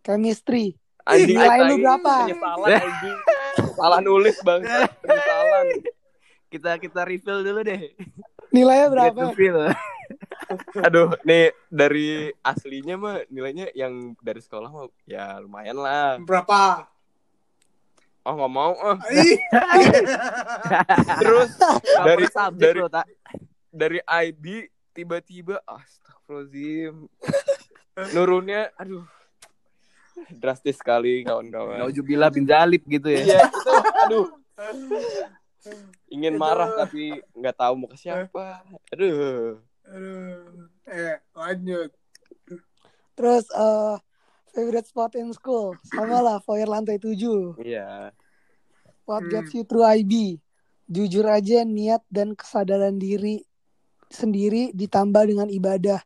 [0.03, 0.75] chemistry.
[1.07, 2.15] Anjing nilai lu berapa?
[2.27, 3.19] Penyesalan anjing.
[3.77, 4.61] Salah nulis bang.
[5.03, 5.67] Penyesalan.
[6.51, 7.95] Kita kita refill dulu deh.
[8.51, 9.23] Nilainya berapa?
[10.87, 16.19] Aduh, nih dari aslinya mah nilainya yang dari sekolah mah ya lumayan lah.
[16.19, 16.91] Berapa?
[18.21, 19.01] Oh nggak mau ah.
[21.25, 21.51] Terus
[22.05, 22.81] dari subject dari
[23.73, 27.09] dari IB tiba-tiba astagfirullahaladzim.
[28.13, 29.09] Nurunnya aduh
[30.37, 31.81] drastis sekali kawan-kawan.
[31.81, 33.25] Naujubillah bin Jalib gitu ya.
[33.25, 33.73] Iya, itu
[34.05, 34.27] aduh.
[36.13, 38.61] Ingin marah tapi nggak tahu mau ke siapa.
[38.93, 39.65] Aduh.
[39.89, 40.69] aduh.
[40.91, 41.89] Eh, lanjut.
[43.17, 43.97] Terus eh
[44.51, 47.57] favorite spot in school sama lah foyer lantai 7.
[47.63, 48.11] Iya.
[49.07, 49.31] What Hmm.
[49.31, 50.39] gets you through IB?
[50.91, 53.43] Jujur aja niat dan kesadaran diri
[54.11, 56.03] sendiri ditambah dengan ibadah.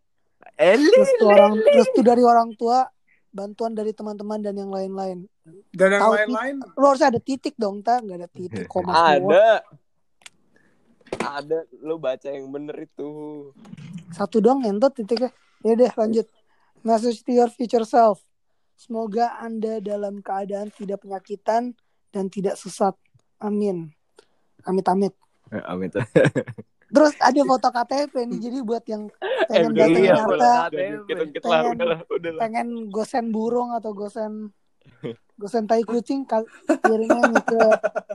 [0.61, 0.93] Eli.
[0.93, 2.85] Restu orang restu dari orang tua,
[3.33, 5.25] bantuan dari teman-teman dan yang lain-lain.
[5.73, 6.55] Dan yang Tahu lain-lain.
[6.77, 8.05] Lo harus ada titik dong, tak?
[8.05, 9.09] Gak ada titik koma semua.
[9.19, 9.47] Ada.
[11.25, 13.09] Ada lu baca yang bener itu.
[14.13, 15.33] Satu dong ngentot titiknya.
[15.65, 16.29] Ya deh lanjut.
[16.85, 18.21] Message to your future self.
[18.85, 21.73] Semoga Anda dalam keadaan tidak penyakitan
[22.13, 22.93] dan tidak sesat.
[23.41, 23.89] Amin.
[24.63, 25.17] Amit-amit.
[25.65, 25.89] Amin.
[26.95, 29.09] Terus ada foto KTP nih jadi buat yang
[29.49, 30.77] pengen udah, datengin Arta, foto KTP.
[31.09, 32.41] Kita kita lah, Pengen- udah lah, udah lah.
[32.45, 34.33] pengen gosen burung atau gosen
[35.35, 36.23] gosen tai kucing
[37.27, 37.61] nih ke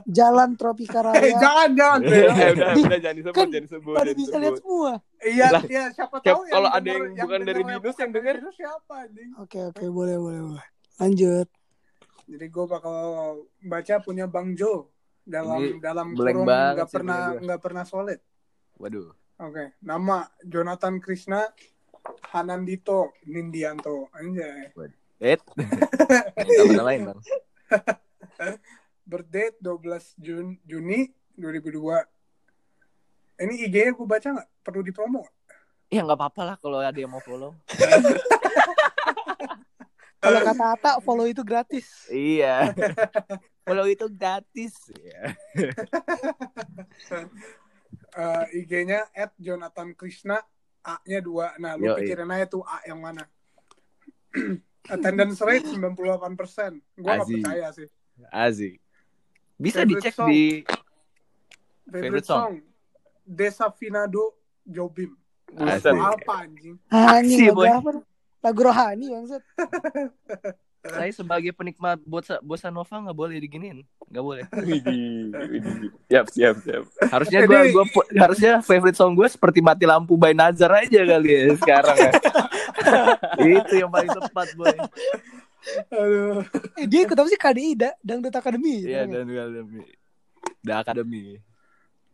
[0.06, 1.36] Jalan Tropika Eh, Raya.
[1.36, 2.00] jangan, jangan.
[2.02, 3.94] Eh, udah, udah jangan disebut, Kan jangan disebut.
[3.94, 4.92] Pada bisa lihat semua.
[5.20, 8.34] Iya, Lah, iya, siapa siap- tahu kalau ada denger- yang bukan dari Binus yang denger.
[8.50, 9.30] Siapa anjing?
[9.36, 10.66] Oke oke boleh boleh boleh.
[10.96, 11.46] Lanjut.
[12.24, 12.96] Jadi gue bakal
[13.60, 14.88] baca punya Bang Jo
[15.22, 18.20] dalam Ini dalam kurung nggak pernah nggak pernah solid.
[18.76, 19.12] Waduh.
[19.38, 21.44] Oke, nama Jonathan Krishna
[22.28, 24.72] Hanandito Nindianto anjay.
[25.20, 25.36] Eh.
[26.64, 27.20] Minta lain, Bang.
[29.04, 31.76] Birthday 12 Jun Juni 2002.
[33.40, 34.48] Ini IG-nya gue baca nggak?
[34.64, 35.28] Perlu dipromo?
[35.92, 37.52] Ya nggak apa-apa lah kalau ada yang mau follow.
[40.20, 42.04] Kalau kata Ata follow itu gratis.
[42.12, 42.76] Iya.
[43.64, 44.92] follow itu gratis.
[44.92, 45.32] Iya.
[48.12, 50.44] Eh, IG-nya at Jonathan Krishna
[50.84, 51.56] A-nya dua.
[51.56, 53.24] Nah, lu pikirin aja tuh A yang mana.
[54.88, 56.70] Attendance rate 98 persen.
[56.94, 57.34] Gue nggak Asik.
[57.36, 57.86] percaya sih.
[58.28, 58.74] Asik.
[59.54, 60.28] Bisa Favorite dicek song?
[60.28, 60.42] di
[61.84, 62.40] Favorite, Favorite song?
[62.40, 62.54] song?
[63.22, 64.22] Desafinado
[64.64, 65.12] Jobim.
[65.46, 65.84] Buset.
[65.84, 66.00] Asik.
[66.00, 66.76] Apa anjing?
[66.88, 68.00] Anjing lagu?
[68.40, 69.42] Lagu rohani bangsat.
[70.80, 73.84] saya sebagai penikmat bossa, bossa nova nggak boleh diginin.
[74.08, 74.44] Nggak boleh.
[74.64, 75.92] Widih, widih.
[76.08, 76.84] Siap, siap, siap.
[77.04, 77.84] Harusnya gua, Jadi- gua
[78.16, 82.12] harusnya favorite song gue seperti mati lampu by Nazar aja kali ya sekarang ya.
[83.40, 84.76] itu yang paling tepat boy.
[85.92, 86.40] Aduh.
[86.80, 88.80] Eh, dia ikut apa sih KDI da, Dangdut Academy.
[88.84, 89.26] Iya gitu kan?
[89.28, 89.82] dan Academy.
[90.64, 91.24] The Academy.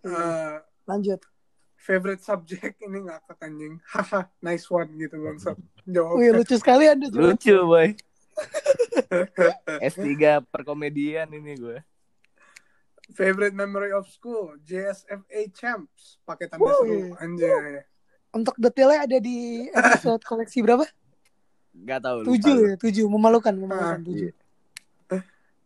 [0.06, 0.54] Eh,
[0.86, 1.20] Lanjut.
[1.86, 3.78] favorite subject ini ngakak anjing.
[3.86, 5.54] Haha, nice one gitu bangsat.
[5.86, 6.18] Jawab.
[6.18, 7.38] Wih lucu sekali anda jawab.
[7.38, 7.88] Lucu boy.
[9.86, 11.78] S3 perkomedian ini gue.
[13.14, 17.86] Favorite memory of school, JSFA champs, pakai tanda Wow, seru anjay.
[18.36, 20.84] Untuk detailnya ada di episode koleksi berapa?
[21.78, 22.20] Gak tau.
[22.22, 23.06] Tujuh ya, tujuh.
[23.06, 24.32] Memalukan, memalukan Ah, tujuh.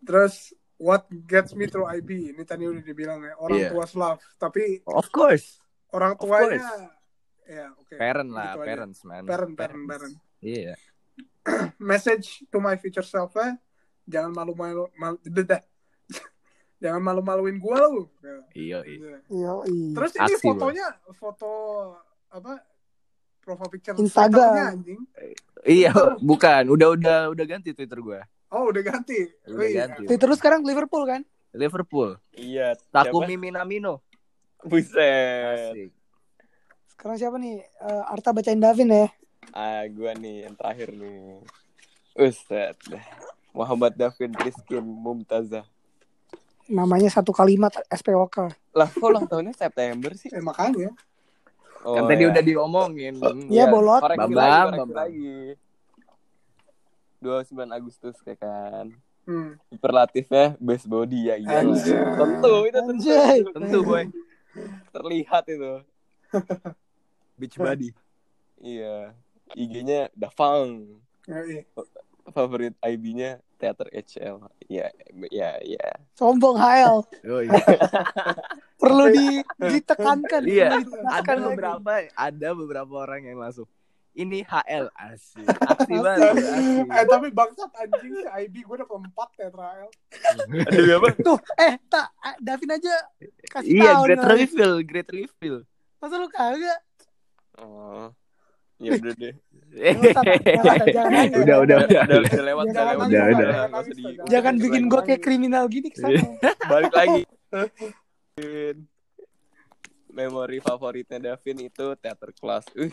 [0.01, 2.33] Terus what gets me through IB?
[2.33, 3.71] Ini tadi udah dibilang ya, orang Iya.
[3.71, 4.23] tua love.
[4.37, 5.59] Tapi Of course.
[5.91, 6.62] orang Of tuanya
[7.45, 7.95] ya oke.
[7.95, 8.68] Parent lah, Gitu aja.
[8.71, 9.23] parents man.
[9.25, 10.14] Parent, parent, parent.
[10.41, 10.75] Iya.
[11.83, 13.59] Message to my future self eh,
[14.05, 15.59] jangan malu-malu mal, dedah.
[16.83, 18.07] jangan malu-maluin gua lu.
[18.55, 19.18] Iya, iya.
[19.29, 19.93] Iya, iya.
[19.93, 20.49] Terus ini Aksi, Boy.
[20.49, 21.51] fotonya foto
[22.31, 22.62] apa?
[23.43, 24.78] Profile picture Instagram.
[24.78, 25.01] Anjing.
[25.66, 26.62] Iya, bukan.
[26.70, 28.20] Udah udah udah ganti Twitter gue.
[28.51, 29.31] Oh, udah ganti.
[29.47, 30.03] Udah Wih, ganti.
[30.07, 31.22] Twitter lu sekarang Liverpool kan?
[31.51, 32.14] Liverpool.
[32.35, 32.78] Iya.
[32.95, 33.99] Takumi Minamino.
[34.62, 35.74] Buset.
[35.74, 35.91] Asik.
[36.95, 37.64] Sekarang siapa nih?
[37.64, 39.09] Eh, Arta bacain Davin ya.
[39.57, 41.43] Ah, gua nih yang terakhir nih.
[42.14, 42.76] Ustad.
[43.51, 45.66] Muhammad Davin Rizkin Mumtazah.
[46.70, 48.55] Namanya satu kalimat SPOK.
[48.76, 50.31] Lah, kok ulang tahunnya September sih?
[50.31, 50.95] Eh makanya.
[51.81, 52.28] Oh, kan tadi ya.
[52.28, 53.14] udah diomongin.
[53.49, 54.05] Iya, bolot.
[54.05, 54.91] koreksi Bambang, lagi, Bambang.
[54.93, 55.37] lagi.
[57.20, 58.87] 29 Agustus kayak kan.
[59.28, 59.57] Hmm.
[59.68, 61.61] Superlatifnya best body ya iya.
[61.61, 62.01] Anjay.
[62.16, 62.93] Tentu itu tentu.
[62.97, 63.39] Anjay.
[63.45, 64.05] Tentu boy.
[64.93, 65.72] Terlihat itu.
[67.37, 67.89] Beach body.
[68.61, 69.12] Iya.
[69.57, 71.01] IG-nya Davang.
[71.28, 71.64] Yoi.
[72.31, 74.49] Favorit IB-nya Teater HL.
[74.68, 74.89] Iya,
[75.33, 75.87] iya, iya.
[76.16, 77.05] Sombong HL.
[77.24, 77.47] Yoi.
[78.81, 79.26] Perlu di,
[79.61, 80.43] ditekankan.
[80.49, 81.49] Iya, perlu ada ditekankan lagi.
[81.53, 83.68] beberapa ada beberapa orang yang langsung
[84.11, 86.87] ini HL asik asik banget asik.
[86.91, 89.89] Eh tapi bangsat anjing si IB gue udah keempat ya trial.
[90.66, 91.09] Aduh, apa?
[91.14, 92.95] Tuh, eh, tak, eh, Davin aja
[93.47, 94.03] kasih iya tahu.
[94.11, 94.31] great nih.
[94.35, 95.57] reveal great reveal
[96.03, 96.81] Masa lu kagak?
[97.61, 98.11] Oh.
[98.81, 99.35] Ya udah deh.
[100.97, 101.26] Jangan.
[101.31, 103.07] udah udah udah Udah, udah lewat, udah Jangan lewat.
[103.07, 104.26] Udah, udah.
[104.26, 106.18] Jangan bikin gue kayak kriminal gini ke sana.
[106.66, 107.22] balik lagi
[110.11, 112.66] memori favoritnya Davin itu teater kelas.
[112.74, 112.93] Uh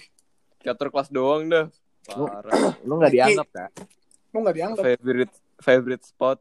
[0.57, 1.69] teater kelas doang dah
[2.07, 2.73] parah.
[2.81, 3.69] lu nggak dianggap kak?
[4.33, 4.83] Lu gak dianggap.
[4.83, 6.39] favorite favorite spot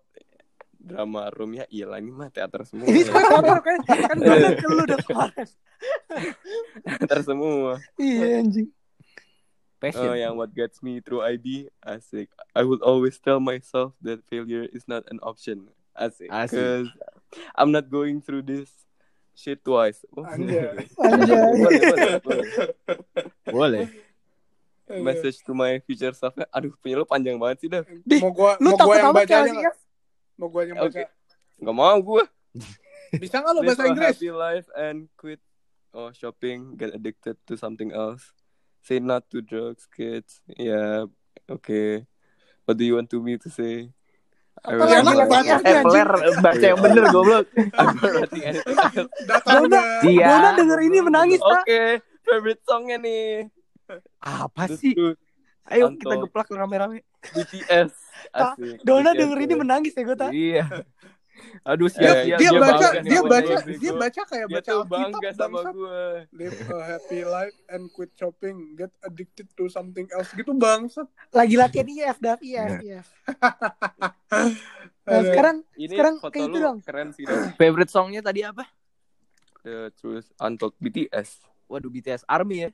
[0.76, 1.58] drama room.
[1.58, 2.86] Ya iya lah ini mah teater semua.
[2.86, 3.78] Ini kotor kan?
[3.84, 4.18] Kan
[4.62, 5.48] ke lu udah kemarin.
[6.84, 7.72] teater semua.
[7.98, 8.68] Iya anjing.
[9.76, 10.08] passion.
[10.08, 12.32] Oh yang what gets me through IB asik.
[12.56, 15.68] I will always tell myself that failure is not an option.
[15.92, 16.32] Asik.
[16.32, 16.88] Asik.
[17.52, 18.70] I'm not going through this
[19.36, 20.88] shit twice Oh, Anjay.
[21.06, 21.36] Anjay.
[21.36, 22.46] boleh, boleh, boleh.
[23.44, 23.86] boleh
[25.02, 28.54] message to my future self aduh punya lu panjang banget sih dah Di, Mau gua
[28.56, 29.76] Lu mau gua yang baca aja nggak?
[30.38, 30.86] Mau gua yang baca.
[30.88, 31.02] Oke.
[31.58, 32.22] nggak mau gue
[33.22, 34.14] Bisa nggak lu bahasa a Inggris?
[34.14, 35.42] happy life and quit
[35.90, 38.30] oh shopping get addicted to something else
[38.78, 41.02] say not to drugs kids yeah
[41.50, 42.06] okay
[42.62, 43.90] what do you want to me to say
[44.66, 45.50] I Apa will lagi never- lagi?
[46.26, 47.44] eh baca yang bener goblok
[49.46, 49.80] Dona.
[50.02, 50.26] Iya.
[50.28, 51.62] Dona denger ini menangis, Pak.
[51.62, 51.82] Oke,
[52.20, 53.46] favorite songnya nih.
[54.18, 54.98] apa sih
[55.66, 55.98] ayo Anto.
[56.00, 57.94] kita geplak rame-rame BTS.
[58.28, 58.82] Asik.
[58.82, 59.58] Dona BTS denger ini ya.
[59.58, 60.30] menangis ya gue tak.
[60.32, 60.64] iya
[61.62, 64.46] aduh Dia- siap Dia, siap dia dia baca bangga dia nih baca dia baca kayak
[64.46, 66.00] Dia baca Alkitab bangga sama gue.
[66.32, 68.56] Live a happy life and quit shopping.
[68.74, 71.04] Get addicted to something else gitu bangsat.
[71.30, 73.06] Lagi latihan IF, Dav, IF, IF.
[75.02, 76.78] Nah, sekarang Ini Sekarang foto kayak itu dong.
[76.80, 77.22] keren sih.
[77.22, 77.54] Dong.
[77.54, 78.66] favorite songnya tadi apa
[79.62, 81.42] The Truth Untold BTS.
[81.66, 82.70] waduh BTS Army ya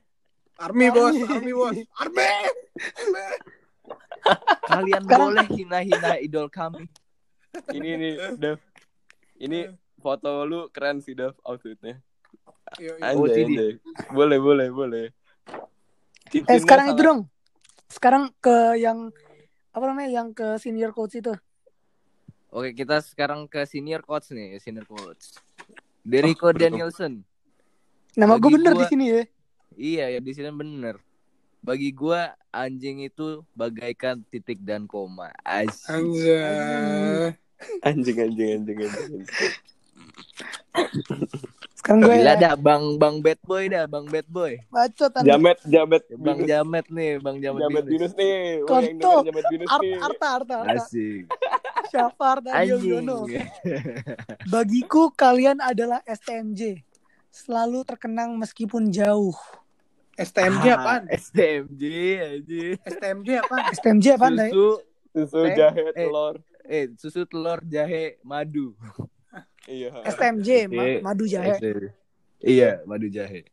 [0.55, 2.29] Army bos, army bos, army.
[3.01, 3.25] Army.
[4.63, 6.85] kalian Sekarang- boleh hina-hina idol kami
[7.69, 8.59] Ini nih, Dev.
[9.37, 9.59] Ini
[9.97, 12.01] foto lu keren sih, Dev, outfitnya.
[12.75, 13.13] Iya, iya.
[13.13, 13.55] Oh, Anjay, Tidi.
[13.55, 13.71] anjay.
[14.09, 15.05] Boleh, boleh, boleh.
[16.33, 17.21] eh sekarang itu dong.
[17.85, 19.13] Sekarang ke yang
[19.69, 20.09] apa namanya?
[20.09, 21.33] Yang ke senior coach itu.
[22.49, 25.37] Oke, kita sekarang ke senior coach nih, senior coach.
[26.01, 26.53] Derrico Oh.
[26.53, 27.21] Danielson.
[28.13, 29.23] Nama gue bener gua- di sini ya.
[29.73, 31.01] Iya, ya di sini bener.
[31.63, 35.31] Bagi gua anjing itu bagaikan titik dan koma.
[35.41, 35.89] Asik.
[35.89, 37.33] Anjay.
[37.81, 39.23] Anjing, anjing, anjing, anjing.
[41.73, 42.39] Sekarang gue Gila ya.
[42.39, 44.55] dah Bang Bang Bad Boy dah, Bang Bad Boy.
[44.67, 45.27] Bacot anjing.
[45.27, 46.49] Jamet, jamet, Bang binus.
[46.49, 47.91] Jamet nih, Bang Jamet, Jamet Binus.
[47.91, 48.37] binus nih.
[48.63, 48.83] Denger
[49.21, 49.97] jamet binus Art, nih.
[49.97, 50.73] Arta, Arta, Arta.
[50.79, 51.23] Asik.
[52.23, 52.81] Arta Anjing.
[52.89, 53.17] Yono.
[54.53, 56.81] Bagiku kalian adalah STMJ.
[57.29, 59.35] Selalu terkenang meskipun jauh.
[60.13, 61.03] STMJ Ah, apaan?
[61.09, 61.83] STMJ
[62.21, 62.77] anjing.
[62.79, 63.63] STMJ apaan?
[63.73, 64.49] STMJ apaan, Dai?
[64.49, 64.77] Susu
[65.11, 65.93] Susu, Eh, jahe, eh.
[65.95, 66.37] telur.
[66.37, 66.52] eh
[66.95, 68.73] susu telur jahe madu.
[69.63, 70.03] Iya.
[70.05, 71.55] STMJ, ma- madu jahe.
[72.37, 73.47] Iya, madu jahe.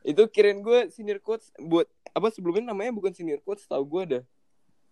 [0.00, 4.24] Itu kirain gue senior coach buat apa sebelumnya namanya bukan senior coach tahu gue dah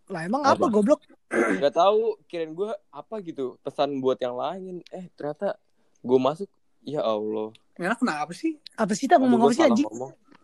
[0.08, 0.66] Lah emang apa, Apa?
[0.68, 1.00] goblok?
[1.30, 5.56] nggak tahu kirain gue apa gitu pesan buat yang lain eh ternyata
[5.98, 6.48] gue masuk
[6.82, 8.60] ya Allah Ya kenapa sih?
[8.74, 9.88] Apa sih tak ngomong apa sih anjing?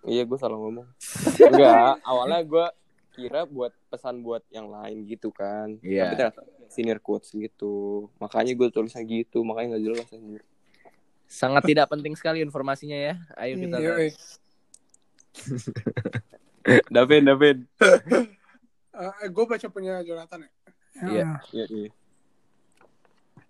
[0.07, 0.87] iya gue salah ngomong
[1.51, 2.67] enggak awalnya gue
[3.19, 6.07] kira buat pesan buat yang lain gitu kan Iya.
[6.07, 10.43] tapi ternyata senior coach gitu makanya gue tulisnya gitu makanya nggak jelas anjir
[11.29, 13.21] Sangat tidak penting sekali informasinya ya.
[13.37, 14.13] Ayo kita Iya, iya.
[16.95, 17.59] Davin Davin
[18.99, 20.51] Eh, gue baca punya Jonathan ya.
[21.05, 21.29] Iya.
[21.53, 21.91] Iya iya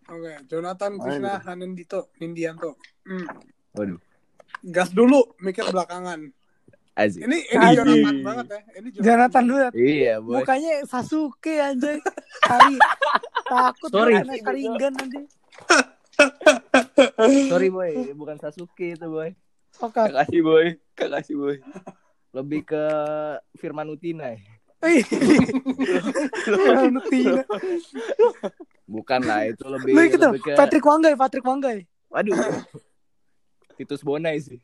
[0.08, 2.80] Oke, Jonathan Krishna Hanendito Nindianto.
[3.04, 3.28] Hmm.
[3.76, 4.00] Waduh.
[4.64, 6.32] Gas dulu, mikir belakangan.
[6.99, 7.30] Asik.
[7.30, 7.78] Ini ini Anjing.
[7.78, 8.61] Jonathan banget ya.
[8.74, 9.72] Ini Jonathan banget.
[9.78, 10.42] Iya, boy.
[10.42, 12.03] Mukanya Sasuke anjay.
[12.42, 12.74] Hari
[13.46, 14.18] takut Sorry.
[14.18, 15.20] kena Sharingan nanti.
[17.46, 18.11] Sorry, boy.
[18.18, 19.30] Bukan Sasuke itu, boy.
[19.70, 20.11] Sokap.
[20.11, 20.66] Kakasih boy,
[20.99, 21.57] kakasih boy.
[22.34, 22.82] Lebih ke
[23.55, 24.34] Firman Utina.
[24.34, 24.42] ya?
[24.78, 25.03] Ih,
[27.11, 27.42] Tina.
[28.86, 31.78] Bukan lah, itu lebih Lu gitu, lebih ke Patrick Wanggai, Patrick Wanggai.
[32.11, 32.34] Waduh.
[33.74, 34.59] Titus Bonai sih.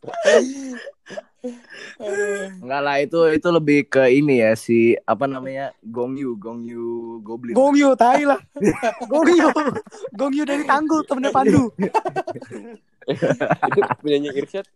[2.60, 7.20] Enggak lah itu itu lebih ke ini ya si apa namanya Gong Yu Gong Yu
[7.24, 7.56] Goblin.
[7.56, 8.36] Gong Yu, tai lah.
[9.08, 9.48] Gong Yu.
[10.16, 11.72] Gong Yu dari Tanggul, temennya Pandu.
[13.72, 14.68] itu punyanya Irsyad.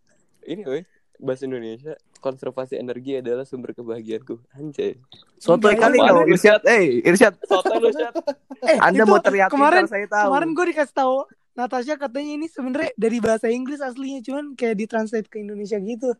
[0.44, 0.84] Ini boy,
[1.20, 1.96] bahasa Indonesia.
[2.24, 4.40] Konservasi energi adalah sumber kebahagiaanku.
[4.56, 4.96] Anjay.
[5.44, 6.24] Enggak, kali itu kau.
[6.24, 6.60] Irsyad.
[6.64, 7.36] Eh, Irsyad.
[7.44, 8.16] Soto lu Syad.
[8.64, 10.32] Eh, Anda itu mau teriak kemarin, saya tahu.
[10.32, 15.28] kemarin gue dikasih tahu Natasha katanya ini sebenarnya dari bahasa Inggris aslinya cuman kayak ditranslate
[15.28, 16.10] ke Indonesia gitu.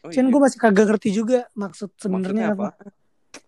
[0.00, 0.32] Oh, Cuman iya.
[0.32, 2.94] gue masih kagak ngerti juga maksud sebenarnya Maksudnya apa.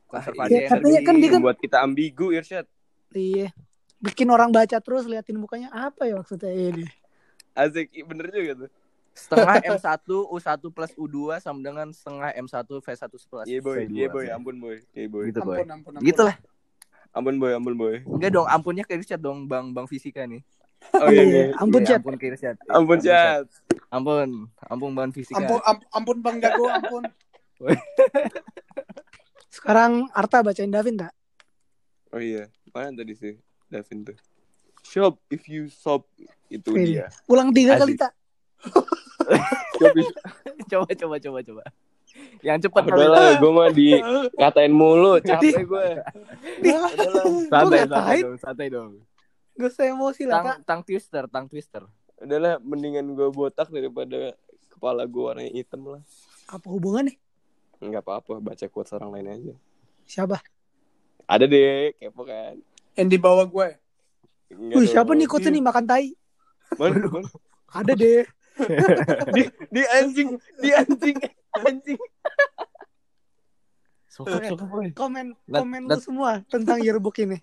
[0.07, 2.67] Konservasi Ya, katanya kan dia kan- Membuat kita ambigu Irsyad.
[3.11, 3.51] Iya.
[3.99, 6.87] Bikin orang baca terus liatin mukanya apa ya maksudnya ini.
[7.53, 8.71] Asik, i- bener juga tuh.
[9.11, 13.91] setengah M1 U1 plus U2 sama dengan setengah M1 V1 plus Iya boy, V2.
[13.91, 14.77] iya boy, ampun boy.
[14.93, 15.23] Iya boy.
[15.27, 15.59] Gitu boy.
[15.59, 16.07] Ampun, ampun, ampun.
[16.07, 16.37] Gitu lah.
[17.11, 17.95] Ampun boy, ampun boy.
[18.07, 20.41] Enggak dong, ampunnya ke Irsyad dong, Bang Bang Fisika nih.
[20.97, 21.45] Oh iya, iya.
[21.63, 22.01] Ampun Iya, chat.
[22.01, 22.57] Ampun ke Irsyad.
[22.67, 23.47] Ampun Syad.
[23.91, 24.29] Ampun,
[24.63, 25.39] ampun Bang Fisika.
[25.39, 27.03] Ampun, am- ampun Bang Jago, ampun.
[29.55, 31.13] Sekarang Arta bacain Davin tak?
[32.11, 33.35] Oh iya, mana tadi sih
[33.69, 34.17] Davin tuh?
[34.81, 36.07] Shop if you shop
[36.49, 37.07] itu dia.
[37.29, 38.11] Ulang tiga kali tak?
[40.71, 41.63] Coba coba coba coba.
[42.43, 45.89] Yang cepat Udah lah, gue mah dikatain mulu, capek gue.
[47.47, 48.93] Santai, santai dong, santai dong.
[49.57, 50.59] Gak usah emosi lah Tang, kak.
[50.65, 51.83] tang twister, tang twister.
[52.21, 54.37] Udahlah, mendingan gue botak daripada
[54.69, 56.03] kepala gue warnanya hitam lah.
[56.47, 57.17] Apa hubungannya?
[57.81, 59.55] Enggak apa-apa, baca quotes orang lain aja.
[60.05, 60.37] Siapa?
[61.25, 62.61] Ada deh, kepo kan.
[62.97, 63.69] Yang di bawah gue.
[64.53, 64.93] Enggak Wih dong.
[64.93, 66.09] siapa nih coachnya nih makan tai?
[66.77, 67.29] Mana, mana?
[67.71, 68.25] Ada deh.
[69.37, 69.43] di,
[69.73, 70.31] di anjing,
[70.61, 71.17] di anjing,
[71.57, 72.01] anjing.
[74.11, 74.89] Sokap, sokap, boy.
[74.93, 77.39] Komen komen nat- lu semua tentang yearbook ini.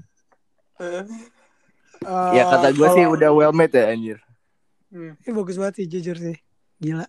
[2.03, 4.17] Eh, Ya kata gue sih udah well made ya anjir.
[4.87, 5.13] Hmm.
[5.19, 6.37] Ini bagus banget sih jujur sih.
[6.77, 7.05] Gila.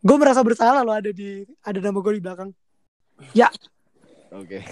[0.00, 2.50] Gue merasa bersalah loh ada di ada nama gue di belakang.
[4.32, 4.62] Oke.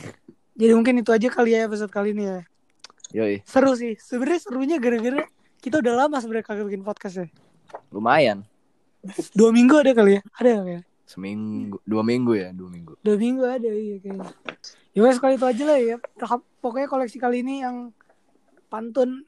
[0.58, 2.38] Jadi mungkin itu aja kali ya episode kali ini ya.
[3.12, 3.96] Yoi, Seru sih.
[3.96, 5.24] Sebenarnya serunya gara-gara
[5.60, 7.28] kita udah lama sebenarnya kagak bikin podcast ya.
[7.92, 8.44] lumayan.
[9.36, 10.22] Dua minggu ada kali ya?
[10.40, 10.82] Ada kali ya?
[11.08, 12.92] Seminggu, dua minggu ya, dua minggu.
[13.00, 14.28] Dua minggu ada iya kayaknya.
[14.92, 15.96] Ya wes kali itu aja lah ya.
[16.60, 17.92] Pokoknya koleksi kali ini yang
[18.68, 19.24] pantun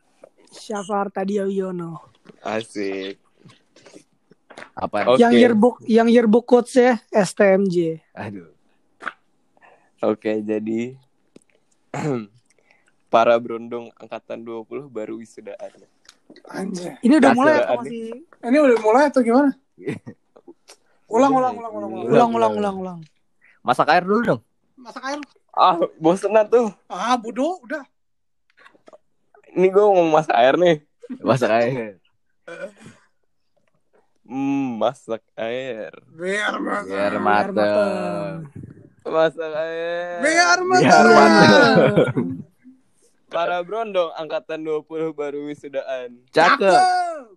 [0.52, 2.04] Syafar Tadia Wiono.
[2.44, 3.16] Asik.
[4.76, 5.16] Apa?
[5.16, 5.20] Oke.
[5.20, 8.04] Yang yearbook yang yearbook quotes ya STMJ.
[8.12, 8.52] Aduh.
[10.00, 10.96] Oke, jadi
[13.12, 15.72] para berondong angkatan 20 baru wisudaan.
[16.46, 16.96] Anjay.
[17.02, 19.50] Ini udah mulai atau masih Ini udah mulai atau gimana?
[21.10, 22.06] Ulang, ulang, ulang, ulang, ulang.
[22.06, 22.98] ulang ulang ulang ulang.
[23.66, 24.40] Masak air dulu dong.
[24.78, 25.18] Masak air.
[25.50, 26.70] Ah, bosenan tuh.
[26.86, 27.82] Ah, Budo, udah.
[29.50, 30.76] Ini gue mau masak air nih.
[31.18, 31.98] Masak air.
[34.22, 35.90] Hmm, masak air.
[36.14, 36.86] Biar masak.
[36.86, 38.34] Biar Biar mateng.
[39.02, 40.18] Masak air.
[40.22, 41.94] Biar Biar mateng.
[43.30, 46.18] Para berondong angkatan 20 baru wisudaan.
[46.30, 46.78] Cakep.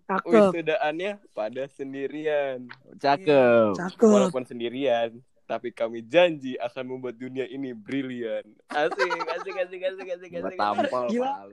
[0.06, 0.26] Cakep.
[0.30, 2.70] Wisudaannya pada sendirian.
[3.02, 3.74] Cakep.
[3.78, 4.10] Cakep.
[4.10, 5.18] Walaupun sendirian,
[5.54, 8.42] tapi kami janji akan membuat dunia ini brilian.
[8.74, 10.58] Asik, asik, asik, asik, asik, asik.
[10.58, 11.46] Tampol Gila.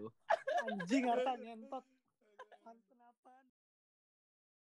[0.72, 1.84] Anjing harta nyentot.